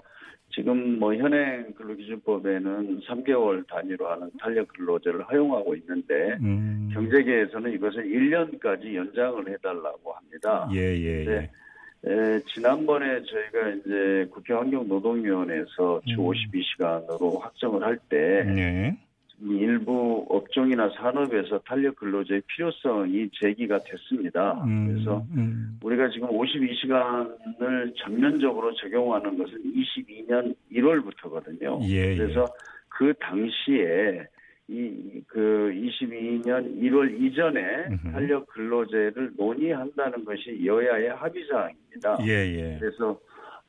지금 0.55 0.99
뭐 0.99 1.15
현행 1.15 1.73
근로기준법에는 1.75 3.01
3개월 3.01 3.67
단위로 3.67 4.09
하는 4.09 4.31
탄력 4.39 4.69
근로제를 4.69 5.25
허용하고 5.25 5.75
있는데 5.77 6.37
음. 6.41 6.91
경제계에서는 6.93 7.73
이것을 7.73 8.05
1년까지 8.05 8.95
연장을 8.95 9.49
해달라고 9.49 10.13
합니다. 10.13 10.69
예, 10.73 10.79
예, 10.79 11.21
예. 11.21 11.25
네. 11.25 11.51
에, 12.07 12.41
지난번에 12.55 13.23
저희가 13.23 13.69
이제 13.71 14.29
국회 14.31 14.53
환경노동위원회에서 14.53 16.03
주 16.07 16.21
음. 16.21 16.27
52시간으로 16.27 17.41
확정을 17.41 17.83
할때 17.83 18.45
네. 18.45 18.97
일부 19.43 20.27
업종이나 20.29 20.89
산업에서 20.91 21.59
탄력 21.61 21.97
근로제의 21.97 22.43
필요성이 22.47 23.29
제기가 23.33 23.79
됐습니다. 23.79 24.63
음, 24.65 24.93
그래서 24.93 25.25
음. 25.37 25.79
우리가 25.83 26.09
지금 26.11 26.29
52시간을 26.29 27.95
전면적으로 27.97 28.75
적용하는 28.75 29.37
것은 29.37 29.63
22년 29.65 30.55
1월부터거든요. 30.73 31.83
예, 31.89 32.17
그래서 32.17 32.47
그 32.89 33.13
당시에 33.21 34.27
이 34.69 35.15
그 35.35 35.73
22년 35.75 36.81
1월 36.81 37.21
이전에 37.21 37.87
음흠. 37.91 38.13
탄력 38.13 38.47
근로제를 38.47 39.33
논의한다는 39.37 40.25
것이 40.25 40.65
여야의 40.65 41.09
합의 41.09 41.45
사항입니다. 41.51 42.19
예, 42.23 42.31
예. 42.31 42.79
그래서 42.79 43.19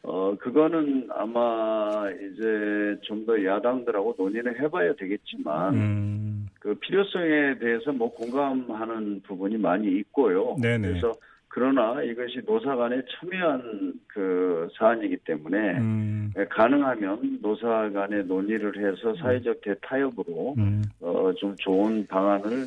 어 0.08 0.36
그거는 0.40 1.10
아마 1.12 2.10
이제 2.12 2.98
좀 3.02 3.26
더 3.26 3.44
야당들하고 3.44 4.16
논의를 4.18 4.60
해봐야 4.60 4.94
되겠지만 4.94 5.74
음. 5.74 6.48
그 6.60 6.76
필요성에 6.76 7.58
대해서 7.60 7.92
뭐 7.92 8.14
공감하는 8.14 9.22
부분이 9.24 9.58
많이 9.58 9.88
있고요. 10.00 10.56
네네. 10.62 10.88
그래서 10.88 11.12
그러나 11.48 12.04
이것이 12.04 12.42
노사 12.46 12.76
간에 12.76 13.02
첨예한 13.20 13.94
그 14.08 14.68
사안이기 14.78 15.18
때문에 15.26 15.78
음. 15.80 16.32
예, 16.38 16.46
가능하면 16.46 17.40
노사 17.42 17.90
간에 17.92 18.24
논의를 18.24 18.78
해서 18.78 19.16
사회적 19.16 19.62
대타협으로 19.62 20.56
음. 20.58 20.84
어, 21.02 21.34
좀 21.38 21.56
좋은 21.58 22.06
방안을 22.08 22.66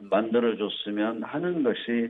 만들어줬으면 0.00 1.22
하는 1.22 1.62
것이 1.62 2.08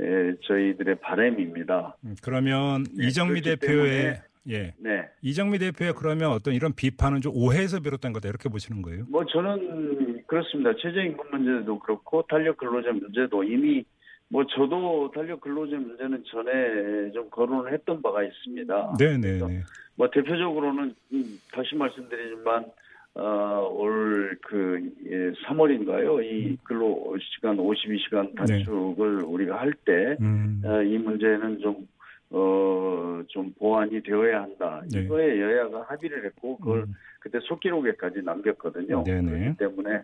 예, 0.00 0.34
저희들의 0.42 0.96
바람입니다. 1.00 1.96
그러면 2.22 2.84
네, 2.96 3.06
이정미 3.06 3.42
대표의 3.42 4.20
예. 4.50 4.74
네. 4.78 5.08
이정미 5.22 5.58
대표의 5.58 5.94
그러면 5.94 6.30
어떤 6.30 6.54
이런 6.54 6.72
비판은 6.72 7.20
좀 7.20 7.32
오해에서 7.34 7.80
비롯된 7.80 8.12
거다 8.12 8.28
이렇게 8.28 8.48
보시는 8.48 8.82
거예요? 8.82 9.04
뭐 9.08 9.24
저는 9.26 10.24
그렇습니다. 10.26 10.72
최저임금 10.76 11.30
문제도 11.30 11.78
그렇고 11.78 12.22
탄력 12.28 12.56
근로자 12.56 12.92
문제도 12.92 13.42
이미 13.44 13.84
뭐 14.28 14.44
저도 14.46 15.10
탄력 15.14 15.40
근로자 15.40 15.76
문제는 15.76 16.22
전에 16.30 17.12
좀 17.12 17.28
거론을 17.30 17.72
했던 17.72 18.00
바가 18.00 18.22
있습니다. 18.22 18.94
네, 18.98 19.18
네, 19.18 19.38
네. 19.38 19.62
뭐 19.96 20.08
대표적으로는 20.10 20.94
음, 21.12 21.38
다시 21.52 21.74
말씀드리지만 21.74 22.66
어, 23.14 23.68
올그 23.72 24.92
예, 25.06 25.32
3월인가요? 25.46 26.22
이 26.22 26.56
근로 26.62 27.16
시간 27.34 27.56
52시간 27.56 28.34
단축을 28.36 29.22
우리가 29.24 29.60
할때이 29.60 30.16
음. 30.20 30.62
문제는 31.04 31.58
좀 31.60 31.88
어, 32.30 33.22
좀 33.28 33.52
보완이 33.58 34.02
되어야 34.02 34.42
한다. 34.42 34.82
네. 34.92 35.00
이거에 35.00 35.40
여야가 35.40 35.82
합의를 35.88 36.26
했고 36.26 36.58
그걸 36.58 36.80
음. 36.80 36.94
그때 37.20 37.38
속기록에까지 37.42 38.22
남겼거든요. 38.22 39.02
네네. 39.04 39.30
그렇기 39.30 39.56
때문에 39.56 40.02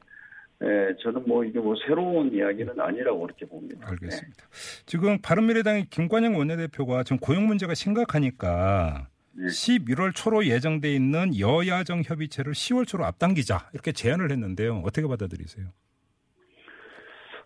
에, 0.62 0.96
저는 1.02 1.24
뭐 1.26 1.44
이게 1.44 1.58
뭐 1.58 1.74
새로운 1.86 2.32
이야기는 2.32 2.80
아니라고 2.80 3.20
그렇게 3.20 3.44
봅니다. 3.44 3.86
알겠습니다. 3.90 4.44
지금 4.86 5.18
바른미래당의 5.20 5.86
김관영 5.90 6.36
원내대표가 6.36 7.02
지금 7.02 7.18
고용 7.18 7.46
문제가 7.46 7.74
심각하니까 7.74 9.08
네. 9.36 9.46
11월 9.46 10.14
초로 10.14 10.46
예정돼 10.46 10.94
있는 10.94 11.38
여야정 11.38 12.02
협의체를 12.04 12.52
10월 12.52 12.86
초로 12.86 13.04
앞당기자 13.04 13.70
이렇게 13.72 13.92
제안을 13.92 14.30
했는데요. 14.30 14.82
어떻게 14.84 15.06
받아들이세요? 15.06 15.66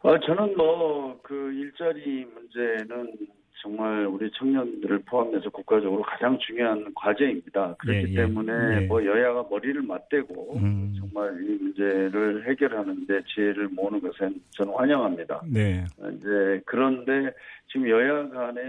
어, 0.02 0.18
저는 0.20 0.56
뭐 0.56 1.08
그 1.28 1.52
일자리 1.52 2.24
문제는 2.24 3.14
정말 3.62 4.06
우리 4.06 4.30
청년들을 4.32 5.00
포함해서 5.06 5.50
국가적으로 5.50 6.02
가장 6.02 6.38
중요한 6.38 6.92
과제입니다. 6.94 7.74
그렇기 7.78 7.98
예, 8.08 8.12
예. 8.12 8.14
때문에 8.16 8.82
예. 8.82 8.86
뭐 8.86 9.04
여야가 9.04 9.46
머리를 9.50 9.82
맞대고 9.82 10.56
음. 10.58 10.94
정말 10.98 11.34
이 11.42 11.58
문제를 11.62 12.48
해결하는데 12.48 13.20
지혜를 13.34 13.68
모으는 13.68 14.00
것은 14.00 14.40
저는 14.50 14.72
환영합니다. 14.74 15.42
네. 15.52 15.84
이제 16.16 16.60
그런데 16.66 17.32
지금 17.70 17.88
여야 17.90 18.28
간에 18.30 18.60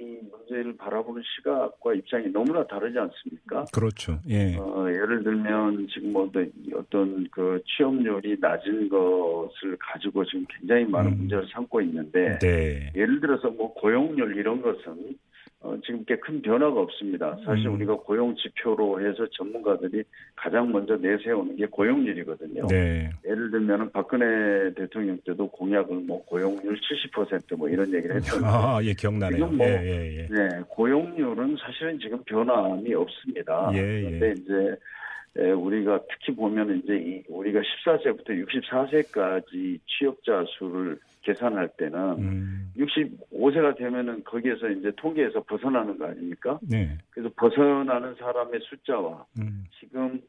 이 0.00 0.18
문제를 0.30 0.74
바라보는 0.78 1.22
시각과 1.36 1.92
입장이 1.94 2.28
너무나 2.28 2.66
다르지 2.66 2.98
않습니까? 2.98 3.66
그렇죠. 3.74 4.18
예. 4.30 4.56
어, 4.56 4.86
예를 4.88 5.22
들면 5.22 5.88
지금 5.88 6.12
뭐 6.12 6.30
어떤- 6.74 7.26
그 7.30 7.60
취업률이 7.66 8.36
낮은 8.40 8.88
것을 8.88 9.76
가지고 9.78 10.24
지금 10.24 10.44
굉장히 10.48 10.84
많은 10.86 11.12
음. 11.12 11.16
문제를 11.18 11.46
삼고 11.52 11.80
있는데 11.82 12.38
네. 12.38 12.90
예를 12.94 13.20
들어서 13.20 13.50
뭐 13.50 13.72
고용률 13.74 14.19
이런 14.36 14.60
것은 14.62 15.16
어, 15.62 15.76
지금 15.84 16.02
꽤 16.06 16.16
큰 16.16 16.40
변화가 16.40 16.80
없습니다. 16.80 17.36
사실 17.44 17.66
음. 17.66 17.74
우리가 17.74 17.94
고용 17.96 18.34
지표로 18.34 18.98
해서 19.06 19.26
전문가들이 19.32 20.02
가장 20.34 20.72
먼저 20.72 20.96
내세우는 20.96 21.56
게 21.56 21.66
고용률이거든요. 21.66 22.66
네. 22.68 23.10
예를 23.26 23.50
들면 23.50 23.90
박근혜 23.92 24.72
대통령 24.72 25.18
때도 25.26 25.48
공약을 25.50 25.96
뭐 26.06 26.24
고용률 26.24 26.80
70%뭐 26.80 27.68
이런 27.68 27.92
얘기를 27.92 28.16
했잖아요. 28.16 28.50
아, 28.78 28.82
예, 28.84 28.94
기억나네요. 28.94 29.48
뭐- 29.48 29.66
예, 29.66 29.82
예, 29.84 30.16
예. 30.20 30.28
네, 30.30 30.48
고용률은 30.68 31.56
사실은 31.60 31.98
지금 31.98 32.22
변함이 32.24 32.94
없습니다. 32.94 33.70
예, 33.74 33.78
예. 33.78 34.02
그런데 34.18 34.32
이제 34.40 34.76
에, 35.36 35.50
우리가 35.52 36.00
특히 36.10 36.34
보면 36.34 36.78
이제 36.82 36.94
이- 36.96 37.22
우리가 37.28 37.60
14세부터 37.60 38.28
64세까지 38.46 39.78
취업자 39.86 40.44
수를 40.58 40.98
계산할 41.22 41.68
때는 41.76 41.98
음. 42.18 42.72
65세가 42.76 43.76
되면은 43.76 44.24
거기에서 44.24 44.68
이제 44.68 44.90
통계에서 44.96 45.42
벗어나는 45.42 45.98
거 45.98 46.06
아닙니까? 46.06 46.58
네. 46.62 46.96
그래서 47.10 47.30
벗어나는 47.36 48.14
사람의 48.16 48.60
숫자와 48.62 49.26
음. 49.38 49.64
지금 49.78 50.20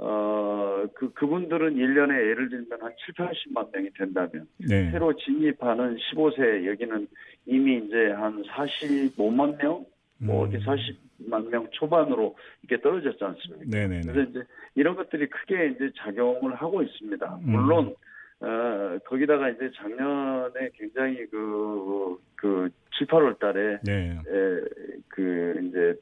어, 0.00 0.86
그, 0.94 1.12
그분들은 1.12 1.74
1년에 1.74 2.12
예를 2.30 2.48
들면 2.50 2.80
한 2.80 2.92
7, 3.04 3.14
80만 3.14 3.72
명이 3.72 3.90
된다면, 3.94 4.46
네. 4.58 4.90
새로 4.92 5.12
진입하는 5.16 5.96
15세, 5.96 6.66
여기는 6.66 7.08
이미 7.46 7.78
이제 7.78 8.12
한 8.12 8.42
45만 8.44 9.60
명? 9.60 9.84
뭐, 10.18 10.44
음. 10.44 10.50
이렇게 10.50 10.64
40만 10.64 11.48
명 11.48 11.66
초반으로 11.72 12.36
이렇게 12.62 12.80
떨어졌지 12.80 13.24
않습니까? 13.24 13.76
네네네. 13.76 14.12
그래서 14.12 14.30
이제 14.30 14.42
이런 14.76 14.94
것들이 14.94 15.28
크게 15.28 15.74
이제 15.74 15.90
작용을 15.96 16.54
하고 16.54 16.80
있습니다. 16.80 17.40
음. 17.42 17.50
물론, 17.50 17.94
어, 18.40 18.98
거기다가 19.04 19.50
이제 19.50 19.70
작년에 19.76 20.70
굉장히 20.74 21.26
그, 21.26 22.18
그, 22.36 22.68
7, 22.96 23.06
8월 23.08 23.38
달에 23.38 23.78
네. 23.82 24.12
에, 24.12 24.60
그 25.08 25.60
이제 25.64 25.94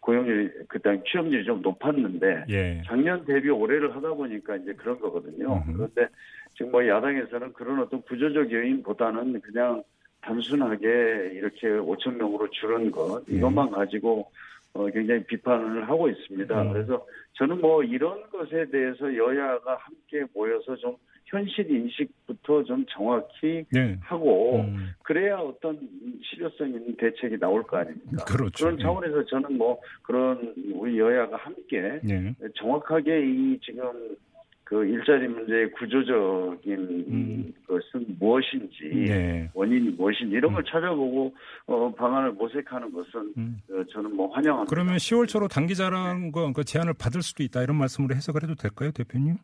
고용률이 0.00 0.50
그당 0.68 1.02
취업률이 1.04 1.44
좀 1.44 1.62
높았는데 1.62 2.44
예. 2.50 2.82
작년 2.86 3.24
대비 3.24 3.48
올해를 3.48 3.96
하다 3.96 4.12
보니까 4.14 4.56
이제 4.56 4.74
그런 4.74 5.00
거거든요. 5.00 5.62
음흠. 5.66 5.72
그런데 5.72 6.08
지금 6.56 6.72
뭐 6.72 6.86
야당에서는 6.86 7.54
그런 7.54 7.80
어떤 7.80 8.02
구조적 8.02 8.52
요인보다는 8.52 9.40
그냥 9.40 9.82
단순하게 10.20 11.30
이렇게 11.34 11.68
5천 11.68 12.16
명으로 12.16 12.50
줄은 12.50 12.90
것 12.90 13.24
네. 13.26 13.36
이것만 13.36 13.70
가지고 13.70 14.30
어, 14.74 14.86
굉장히 14.90 15.24
비판을 15.24 15.88
하고 15.88 16.08
있습니다. 16.08 16.62
음. 16.62 16.72
그래서 16.72 17.06
저는 17.34 17.60
뭐 17.60 17.82
이런 17.82 18.28
것에 18.30 18.66
대해서 18.70 19.14
여야가 19.16 19.76
함께 19.76 20.24
모여서 20.34 20.76
좀 20.76 20.96
현실 21.26 21.70
인식부터 21.70 22.64
좀 22.64 22.84
정확히 22.88 23.64
네. 23.70 23.98
하고 24.02 24.60
음, 24.60 24.90
그래야 25.02 25.36
어떤 25.36 25.78
실효성 26.22 26.68
있는 26.68 26.96
대책이 26.96 27.38
나올 27.38 27.62
거 27.62 27.78
아닙니까? 27.78 28.24
그렇죠. 28.24 28.64
그런 28.64 28.78
차원에서 28.78 29.24
저는 29.26 29.56
뭐 29.56 29.80
그런 30.02 30.54
우리 30.72 30.98
여야가 30.98 31.36
함께 31.36 32.00
네. 32.02 32.34
정확하게 32.54 33.26
이 33.26 33.58
지금 33.60 34.16
그 34.64 34.84
일자리 34.86 35.28
문제의 35.28 35.70
구조적인 35.72 36.72
음. 37.08 37.52
것은 37.66 38.16
무엇인지 38.18 39.06
네. 39.06 39.50
원인이 39.52 39.90
무엇인지 39.90 40.34
이런 40.34 40.54
걸 40.54 40.64
찾아보고 40.64 41.34
어, 41.66 41.94
방안을 41.94 42.32
모색하는 42.32 42.90
것은 42.92 43.34
음. 43.36 43.60
어, 43.70 43.84
저는 43.92 44.16
뭐 44.16 44.32
환영합니다. 44.32 44.70
그러면 44.70 44.96
10월 44.96 45.28
초로 45.28 45.48
단기 45.48 45.74
자랑과 45.74 46.52
그 46.52 46.64
제안을 46.64 46.94
받을 46.98 47.22
수도 47.22 47.42
있다 47.42 47.62
이런 47.62 47.76
말씀으로 47.76 48.14
해석을 48.14 48.42
해도 48.42 48.54
될까요, 48.54 48.90
대표님? 48.92 49.36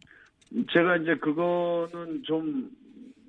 제가 0.72 0.96
이제 0.96 1.14
그거는 1.16 2.22
좀 2.24 2.80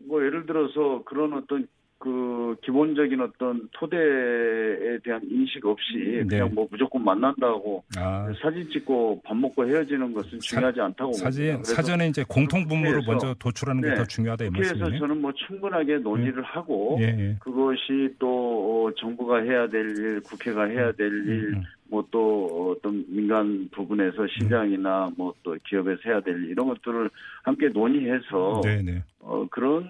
뭐 0.07 0.23
예를 0.23 0.45
들어서 0.45 1.03
그런 1.05 1.33
어떤 1.33 1.67
그 1.97 2.55
기본적인 2.63 3.21
어떤 3.21 3.69
토대에 3.73 4.97
대한 5.03 5.21
인식 5.29 5.63
없이 5.63 5.97
네. 5.97 6.23
그냥 6.25 6.49
뭐 6.55 6.67
무조건 6.71 7.03
만난다고 7.03 7.83
아, 7.95 8.27
사진 8.41 8.67
찍고 8.71 9.21
밥 9.23 9.37
먹고 9.37 9.67
헤어지는 9.67 10.11
것은 10.11 10.39
중요하지 10.39 10.81
않다고 10.81 11.11
봅니다. 11.11 11.23
사진 11.25 11.53
그래서 11.53 11.75
사전에 11.75 12.07
이제 12.07 12.25
공통 12.27 12.67
분모를 12.67 13.03
먼저 13.05 13.35
도출하는 13.35 13.83
게 13.83 13.89
네. 13.89 13.95
더 13.95 14.03
중요하다 14.05 14.45
이 14.45 14.49
말씀이네요. 14.49 14.97
저는 14.99 15.21
뭐 15.21 15.31
충분하게 15.47 15.99
논의를 15.99 16.41
하고 16.41 16.97
예, 17.01 17.05
예. 17.05 17.35
그것이 17.39 18.15
또 18.17 18.87
어, 18.87 18.93
정부가 18.95 19.37
해야 19.43 19.67
될 19.67 19.95
일, 19.95 20.21
국회가 20.21 20.63
해야 20.63 20.91
될 20.93 21.07
일, 21.07 21.53
음, 21.53 21.63
뭐 21.91 22.01
또 22.09 22.73
어떤 22.75 23.05
민간 23.07 23.69
부분에서 23.71 24.25
시장이나 24.39 25.11
뭐 25.17 25.31
또 25.43 25.57
기업에서 25.67 26.01
해야 26.05 26.21
될 26.21 26.35
일, 26.35 26.51
이런 26.51 26.67
것들을 26.67 27.09
함께 27.43 27.67
논의해서 27.69 28.61
네, 28.63 28.81
네. 28.81 29.03
어, 29.19 29.45
그런 29.49 29.89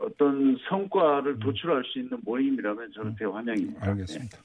어떤 0.00 0.56
성과를 0.68 1.38
도출할 1.38 1.82
수 1.84 1.98
있는 1.98 2.18
모임이라면 2.24 2.92
저는 2.94 3.14
대환영입니다. 3.16 3.86
음. 3.86 3.90
알겠습니다. 3.90 4.38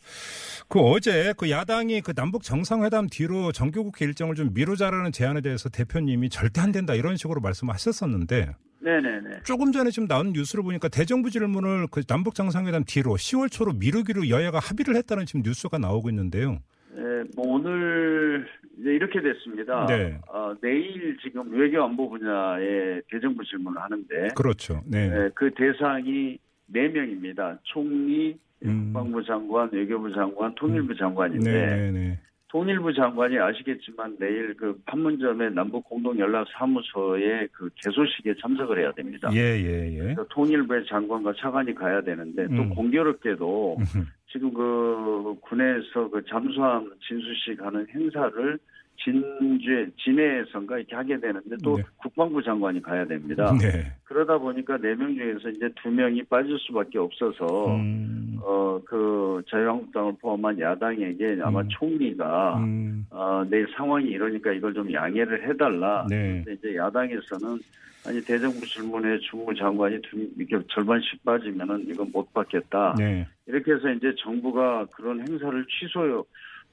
그 0.67 0.79
어제 0.79 1.33
그 1.37 1.49
야당이 1.49 2.01
그 2.01 2.13
남북 2.13 2.43
정상회담 2.43 3.07
뒤로 3.09 3.51
정기국회 3.51 4.05
일정을 4.05 4.35
좀 4.35 4.53
미루자라는 4.53 5.11
제안에 5.11 5.41
대해서 5.41 5.69
대표님이 5.69 6.29
절대 6.29 6.61
안 6.61 6.71
된다 6.71 6.93
이런 6.93 7.15
식으로 7.17 7.41
말씀하셨었는데 7.41 8.53
네, 8.81 9.01
네, 9.01 9.19
네. 9.21 9.41
조금 9.43 9.71
전에 9.71 9.89
지금 9.89 10.07
나온 10.07 10.31
뉴스를 10.31 10.63
보니까 10.63 10.87
대정부 10.87 11.29
질문을 11.29 11.87
그 11.91 12.03
남북 12.03 12.35
정상회담 12.35 12.83
뒤로 12.85 13.11
10월 13.11 13.51
초로 13.51 13.73
미루기로 13.73 14.29
여야가 14.29 14.59
합의를 14.59 14.95
했다는 14.95 15.25
지금 15.25 15.41
뉴스가 15.43 15.77
나오고 15.77 16.09
있는데요. 16.09 16.59
네, 16.95 17.03
뭐 17.35 17.55
오늘 17.55 18.47
이제 18.79 18.91
이렇게 18.91 19.21
됐습니다. 19.21 19.85
네. 19.87 20.19
어, 20.27 20.53
내일 20.61 21.17
지금 21.21 21.51
외교안보 21.51 22.09
분야의 22.09 23.01
대정부 23.11 23.43
질문을 23.43 23.81
하는데 23.81 24.29
그렇죠. 24.35 24.81
네. 24.85 25.09
네, 25.09 25.29
그 25.35 25.51
대상이 25.53 26.37
네 26.67 26.87
명입니다. 26.87 27.59
총리, 27.63 28.37
음. 28.65 28.91
국방부 28.93 29.23
장관, 29.23 29.69
외교부 29.71 30.11
장관, 30.13 30.53
통일부 30.55 30.95
장관인데 30.95 31.51
네, 31.51 31.75
네, 31.75 31.91
네. 31.91 32.19
통일부 32.49 32.91
장관이 32.93 33.37
아시겠지만 33.37 34.17
내일 34.19 34.55
그 34.55 34.75
판문점의 34.85 35.53
남북 35.53 35.83
공동 35.83 36.17
연락 36.17 36.47
사무소의 36.51 37.47
그 37.51 37.69
개소식에 37.75 38.33
참석을 38.41 38.79
해야 38.79 38.91
됩니다. 38.91 39.29
예, 39.33 39.37
예, 39.37 39.93
예. 39.93 39.97
그래서 39.99 40.25
통일부의 40.29 40.85
장관과 40.87 41.33
차관이 41.37 41.75
가야 41.75 42.01
되는데 42.01 42.47
또 42.47 42.63
음. 42.63 42.69
공교롭게도 42.69 43.77
음. 43.79 44.07
지금 44.31 44.51
그 44.53 45.35
군에서 45.41 46.09
그 46.09 46.23
잠수함 46.27 46.91
진수식 47.07 47.61
하는 47.61 47.87
행사를 47.93 48.59
진주에 49.03 49.87
진해에선가 49.97 50.77
이렇게 50.77 50.95
하게 50.95 51.19
되는데 51.19 51.55
또 51.63 51.77
네. 51.77 51.83
국방부 51.97 52.41
장관이 52.43 52.81
가야 52.81 53.05
됩니다. 53.05 53.53
네. 53.59 53.91
그러다 54.03 54.37
보니까 54.37 54.77
네 54.77 54.95
명 54.95 55.15
중에서 55.15 55.49
이제 55.49 55.69
두 55.81 55.89
명이 55.89 56.23
빠질 56.23 56.57
수밖에 56.59 56.97
없어서 56.97 57.75
음. 57.75 58.37
어그 58.41 59.43
자유한국당을 59.49 60.13
포함한 60.21 60.59
야당에게 60.59 61.39
아마 61.43 61.61
음. 61.61 61.67
총리가 61.69 62.57
음. 62.59 63.05
어, 63.11 63.43
내일 63.49 63.67
상황이 63.75 64.07
이러니까 64.07 64.51
이걸 64.51 64.73
좀 64.73 64.91
양해를 64.91 65.47
해달라. 65.47 66.05
네. 66.09 66.43
근데 66.43 66.53
이제 66.53 66.75
야당에서는 66.75 67.59
아니 68.07 68.21
대정부 68.21 68.65
질문에 68.65 69.19
주무장관이 69.19 70.01
두, 70.03 70.17
이렇게 70.37 70.65
절반씩 70.69 71.23
빠지면은 71.23 71.85
이건 71.87 72.09
못 72.11 72.33
받겠다. 72.33 72.95
네. 72.97 73.27
이렇게 73.45 73.73
해서 73.73 73.89
이제 73.91 74.13
정부가 74.23 74.85
그런 74.95 75.19
행사를 75.19 75.65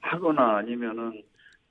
취소하거나 0.01 0.57
아니면은 0.57 1.21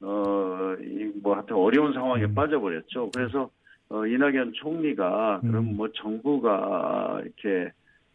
어이뭐 0.03 1.35
하여튼 1.35 1.57
어려운 1.57 1.93
상황에 1.93 2.25
음. 2.25 2.35
빠져버렸죠. 2.35 3.11
그래서 3.15 3.51
어 3.89 4.07
이낙연 4.07 4.53
총리가 4.55 5.41
그럼 5.41 5.69
음. 5.69 5.77
뭐 5.77 5.89
정부가 5.93 7.21
이렇게 7.23 7.73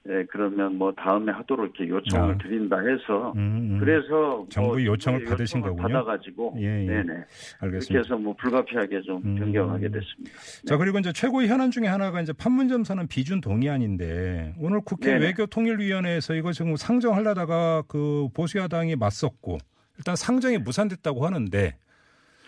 예, 0.10 0.26
그러면 0.32 0.78
뭐 0.78 0.92
다음에 0.94 1.32
하도록 1.32 1.64
이렇게 1.64 1.88
요청을 1.88 2.34
아. 2.34 2.38
드린다 2.40 2.80
해서 2.80 3.34
음, 3.36 3.74
음. 3.74 3.78
그래서 3.80 4.48
정부 4.50 4.70
뭐 4.70 4.84
요청을 4.84 5.20
정부의 5.20 5.26
받으신 5.30 5.60
요청을 5.60 5.78
거군요? 5.78 6.00
받아가지고 6.00 6.56
예, 6.58 6.64
예. 6.64 6.88
네네 6.88 7.14
알겠습니다. 7.60 8.00
해서 8.00 8.18
뭐 8.18 8.36
불가피하게 8.36 9.02
좀 9.02 9.22
음. 9.24 9.36
변경하게 9.36 9.90
됐습니다. 9.90 10.32
자 10.66 10.78
그리고 10.78 10.98
이제 10.98 11.14
최고의 11.14 11.50
현안 11.50 11.70
중에 11.70 11.86
하나가 11.86 12.20
이제 12.20 12.34
판문점 12.34 12.84
선언 12.84 13.08
비준 13.08 13.42
동의안인데 13.42 14.56
오늘 14.60 14.82
국회 14.84 15.12
네네. 15.12 15.26
외교통일위원회에서 15.28 16.34
이거 16.34 16.52
지금 16.52 16.76
상정하려다가 16.76 17.84
그 17.88 18.28
보수야당이 18.34 18.96
맞섰고 18.96 19.60
일단 20.02 20.16
상정이 20.16 20.58
무산됐다고 20.58 21.26
하는데 21.26 21.78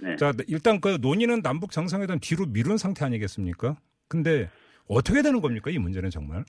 네. 0.02 0.16
자 0.16 0.34
일단 0.48 0.82
그 0.82 0.98
논의는 1.00 1.44
남북 1.44 1.72
정상회담 1.72 2.18
뒤로 2.20 2.48
미룬 2.48 2.78
상태 2.78 3.06
아니겠습니까? 3.06 3.78
근데 4.08 4.50
어떻게 4.88 5.22
되는 5.22 5.40
겁니까 5.40 5.70
이 5.70 5.78
문제는 5.78 6.10
정말? 6.10 6.44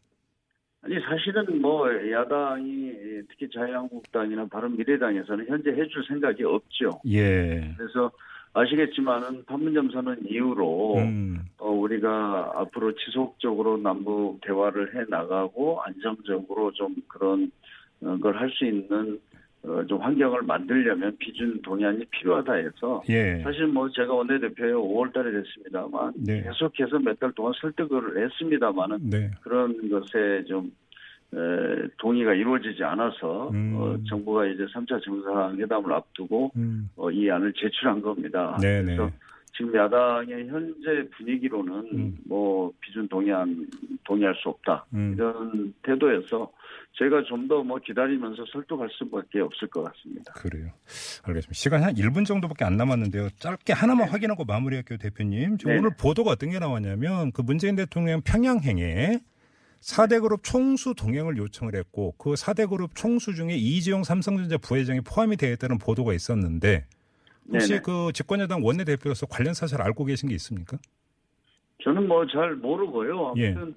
아니 0.81 0.95
사실은 1.01 1.61
뭐 1.61 1.89
야당이 2.11 2.93
특히 3.29 3.49
자유한국당이나 3.55 4.47
바른미래당에서는 4.47 5.47
현재 5.47 5.71
해줄 5.71 6.05
생각이 6.09 6.43
없죠. 6.45 7.01
예. 7.07 7.75
그래서 7.77 8.11
아시겠지만은 8.55 9.45
판문점 9.45 9.91
선언 9.91 10.19
이후로 10.27 10.97
음, 10.97 11.45
어, 11.59 11.71
우리가 11.71 12.53
앞으로 12.57 12.95
지속적으로 12.95 13.77
남북 13.77 14.41
대화를 14.41 14.95
해 14.95 15.05
나가고 15.09 15.83
안정적으로 15.83 16.73
좀 16.73 16.95
그런 17.09 17.51
어, 18.01 18.17
걸할 18.19 18.51
수 18.51 18.65
있는 18.65 19.21
어, 19.34 19.34
좀 19.89 19.99
환경을 20.01 20.43
만들려면 20.43 21.17
비준 21.19 21.61
동의안이 21.63 22.05
필요하다 22.11 22.53
해서 22.53 23.03
예. 23.09 23.41
사실 23.43 23.67
뭐 23.67 23.89
제가 23.91 24.13
원내대표에 24.13 24.73
5월달에 24.73 25.33
됐습니다만 25.33 26.13
네. 26.17 26.43
계속해서 26.43 26.99
몇 26.99 27.19
달 27.19 27.33
동안 27.33 27.53
설득을 27.61 28.23
했습니다만은 28.25 29.11
네. 29.11 29.31
그런 29.43 29.89
것에 29.89 30.45
좀 30.47 30.71
에, 31.33 31.89
동의가 31.99 32.35
이루어지지 32.35 32.85
않아서 32.85 33.49
음. 33.51 33.75
어, 33.77 33.97
정부가 34.09 34.47
이제 34.47 34.65
3차 34.67 35.03
정상회담을 35.03 35.93
앞두고 35.93 36.53
음, 36.57 36.91
어, 36.97 37.11
이 37.11 37.31
안을 37.31 37.53
제출한 37.55 38.03
겁니다. 38.03 38.57
네네. 38.61 38.97
그래서 38.97 39.11
지금 39.57 39.75
야당의 39.75 40.49
현재 40.49 41.09
분위기로는 41.17 41.75
음. 41.93 42.19
뭐 42.27 42.73
비준 42.81 43.07
동의안 43.09 43.67
동의할 44.05 44.35
수 44.37 44.49
없다 44.49 44.85
음. 44.95 45.15
이런 45.15 45.73
태도에서 45.83 46.51
저희가 46.99 47.23
좀 47.25 47.49
더 47.49 47.63
뭐 47.63 47.79
기다리면서 47.79 48.45
설득할 48.53 48.89
수밖에 48.93 49.41
없을 49.41 49.69
것 49.69 49.83
같습니다. 49.83 50.33
그래요. 50.35 50.69
알겠습니다. 51.25 51.53
시간이 51.55 51.83
한 51.85 51.95
1분 51.95 52.25
정도밖에 52.27 52.65
안 52.65 52.77
남았는데요. 52.77 53.31
짧게 53.39 53.73
하나만 53.73 54.09
확인하고 54.09 54.45
마무리할게요, 54.45 54.99
대표님. 54.99 55.59
지금 55.59 55.73
네. 55.73 55.79
오늘 55.79 55.91
보도가 55.99 56.31
어떤 56.33 56.51
게 56.51 56.59
나왔냐면 56.59 57.33
그 57.33 57.43
문재인 57.43 57.75
대통령 57.77 58.21
평양행에 58.23 59.19
4대 59.81 60.21
그룹 60.23 60.43
총수 60.45 60.95
동행을 60.95 61.37
요청을 61.37 61.75
했고 61.75 62.15
그 62.17 62.33
4대 62.35 62.69
그룹 62.69 62.95
총수 62.95 63.35
중에 63.35 63.55
이지용 63.57 64.03
삼성전자 64.05 64.57
부회장이 64.57 65.01
포함이 65.03 65.37
되어 65.37 65.53
있다는 65.53 65.79
보도가 65.79 66.15
있었는데 66.15 66.87
혹시 67.53 67.69
네네. 67.69 67.81
그 67.85 68.13
집권여당 68.13 68.65
원내대표로서 68.65 69.27
관련 69.27 69.55
사실 69.55 69.81
알고 69.81 70.05
계신 70.05 70.29
게 70.29 70.35
있습니까? 70.37 70.79
저는 71.83 72.09
뭐 72.09 72.27
잘 72.27 72.55
모르고요. 72.57 73.35
예. 73.37 73.49
아무튼 73.53 73.75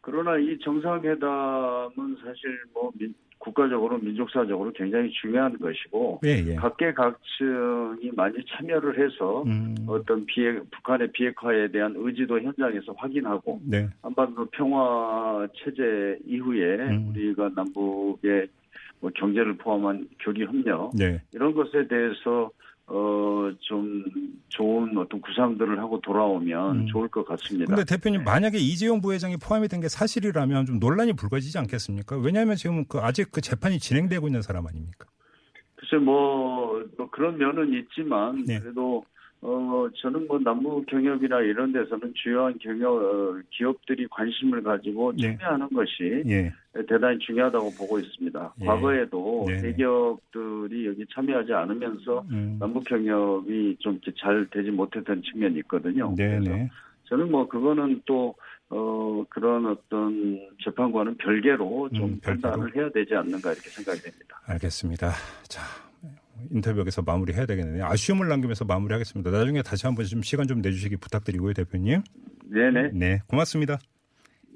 그러나 0.00 0.38
이 0.38 0.58
정상회담은 0.60 2.16
사실 2.24 2.58
뭐 2.72 2.90
민- 2.98 3.14
국가적으로 3.38 3.96
민족사적으로 3.98 4.70
굉장히 4.72 5.10
중요한 5.12 5.58
것이고 5.58 6.20
예, 6.26 6.44
예. 6.46 6.54
각계각층이 6.56 8.10
많이 8.14 8.36
참여를 8.46 8.98
해서 8.98 9.42
음, 9.44 9.74
어떤 9.86 10.26
비핵 10.26 10.70
북한의 10.70 11.10
비핵화에 11.12 11.68
대한 11.68 11.94
의지도 11.96 12.38
현장에서 12.40 12.92
확인하고 12.98 13.60
네. 13.64 13.88
한반도 14.02 14.44
평화 14.52 15.46
체제 15.56 16.18
이후에 16.26 16.76
음. 16.88 17.08
우리가 17.10 17.50
남북의 17.56 18.48
뭐 19.00 19.10
경제를 19.14 19.56
포함한 19.56 20.06
교기 20.20 20.44
협력 20.44 20.90
네. 20.94 21.22
이런 21.32 21.54
것에 21.54 21.88
대해서 21.88 22.50
어 22.90 23.30
좀 23.60 24.04
좋은 24.48 24.96
어떤 24.98 25.20
구상들을 25.20 25.78
하고 25.78 26.00
돌아오면 26.00 26.76
음. 26.80 26.86
좋을 26.86 27.08
것 27.08 27.24
같습니다. 27.24 27.66
근데 27.74 27.84
대표님 27.84 28.24
만약에 28.24 28.58
이재용 28.58 29.00
부회장이 29.00 29.36
포함이 29.36 29.68
된 29.68 29.80
게 29.80 29.88
사실이라면 29.88 30.66
좀 30.66 30.78
논란이 30.78 31.14
불거지지 31.14 31.56
않겠습니까? 31.58 32.18
왜냐하면 32.18 32.56
지금 32.56 32.84
그 32.84 32.98
아직 32.98 33.30
그 33.32 33.40
재판이 33.40 33.78
진행되고 33.78 34.26
있는 34.28 34.42
사람 34.42 34.66
아닙니까? 34.66 35.06
글쎄 35.76 35.96
뭐, 35.96 36.84
뭐 36.98 37.08
그런 37.10 37.38
면은 37.38 37.72
있지만 37.72 38.44
네. 38.44 38.58
그래도 38.60 39.04
어 39.42 39.88
저는 40.02 40.26
뭐 40.26 40.38
남북 40.38 40.84
경협이나 40.86 41.40
이런 41.40 41.72
데서는 41.72 42.12
주요한 42.14 42.58
경협 42.58 42.84
어, 42.84 43.40
기업들이 43.50 44.06
관심을 44.08 44.62
가지고 44.62 45.12
네. 45.16 45.36
참여하는 45.38 45.68
것이 45.70 46.22
예. 46.26 46.52
대단히 46.86 47.18
중요하다고 47.20 47.70
보고 47.78 47.98
있습니다. 47.98 48.54
예. 48.60 48.64
과거에도 48.66 49.44
네네. 49.48 49.62
대기업들이 49.62 50.86
여기 50.86 51.06
참여하지 51.14 51.54
않으면서 51.54 52.24
음. 52.30 52.58
남북 52.60 52.84
경협이 52.84 53.76
좀 53.80 53.98
잘 54.20 54.46
되지 54.50 54.70
못했던 54.70 55.22
측면이 55.22 55.58
있거든요. 55.60 56.14
그래서 56.14 56.44
네네. 56.44 56.68
저는 57.04 57.30
뭐 57.30 57.48
그거는 57.48 58.02
또 58.04 58.34
어, 58.68 59.24
그런 59.30 59.66
어떤 59.66 60.38
재판과는 60.62 61.16
별개로 61.16 61.88
좀 61.94 62.04
음, 62.04 62.20
별개로. 62.22 62.40
판단을 62.50 62.76
해야 62.76 62.90
되지 62.90 63.14
않는가 63.14 63.52
이렇게 63.52 63.68
생각이 63.70 64.00
됩니다. 64.00 64.40
알겠습니다. 64.46 65.10
자, 65.48 65.62
인터뷰 66.50 66.80
여기서 66.80 67.02
마무리해야 67.02 67.46
되겠네요. 67.46 67.86
아쉬움을 67.86 68.28
남기면서 68.28 68.64
마무리하겠습니다. 68.64 69.30
나중에 69.30 69.62
다시 69.62 69.86
한번 69.86 70.04
좀 70.04 70.22
시간 70.22 70.46
좀 70.46 70.60
내주시기 70.60 70.96
부탁드리고요, 70.96 71.54
대표님. 71.54 72.02
네네. 72.52 72.90
네, 72.92 73.20
고맙습니다. 73.26 73.78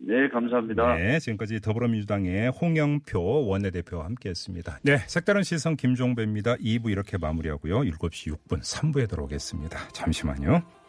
네, 0.06 0.28
감사합니다. 0.28 0.96
네, 0.96 1.18
지금까지 1.18 1.60
더불어민주당의 1.60 2.50
홍영표 2.50 3.46
원내대표와 3.46 4.04
함께했습니다. 4.04 4.80
네, 4.82 4.98
색다른 5.06 5.42
시선 5.42 5.76
김종배입니다. 5.76 6.56
2부 6.56 6.90
이렇게 6.90 7.16
마무리하고요. 7.16 7.80
7시 7.80 8.36
6분 8.36 8.60
3부에 8.60 9.08
들어오겠습니다. 9.08 9.88
잠시만요. 9.88 10.83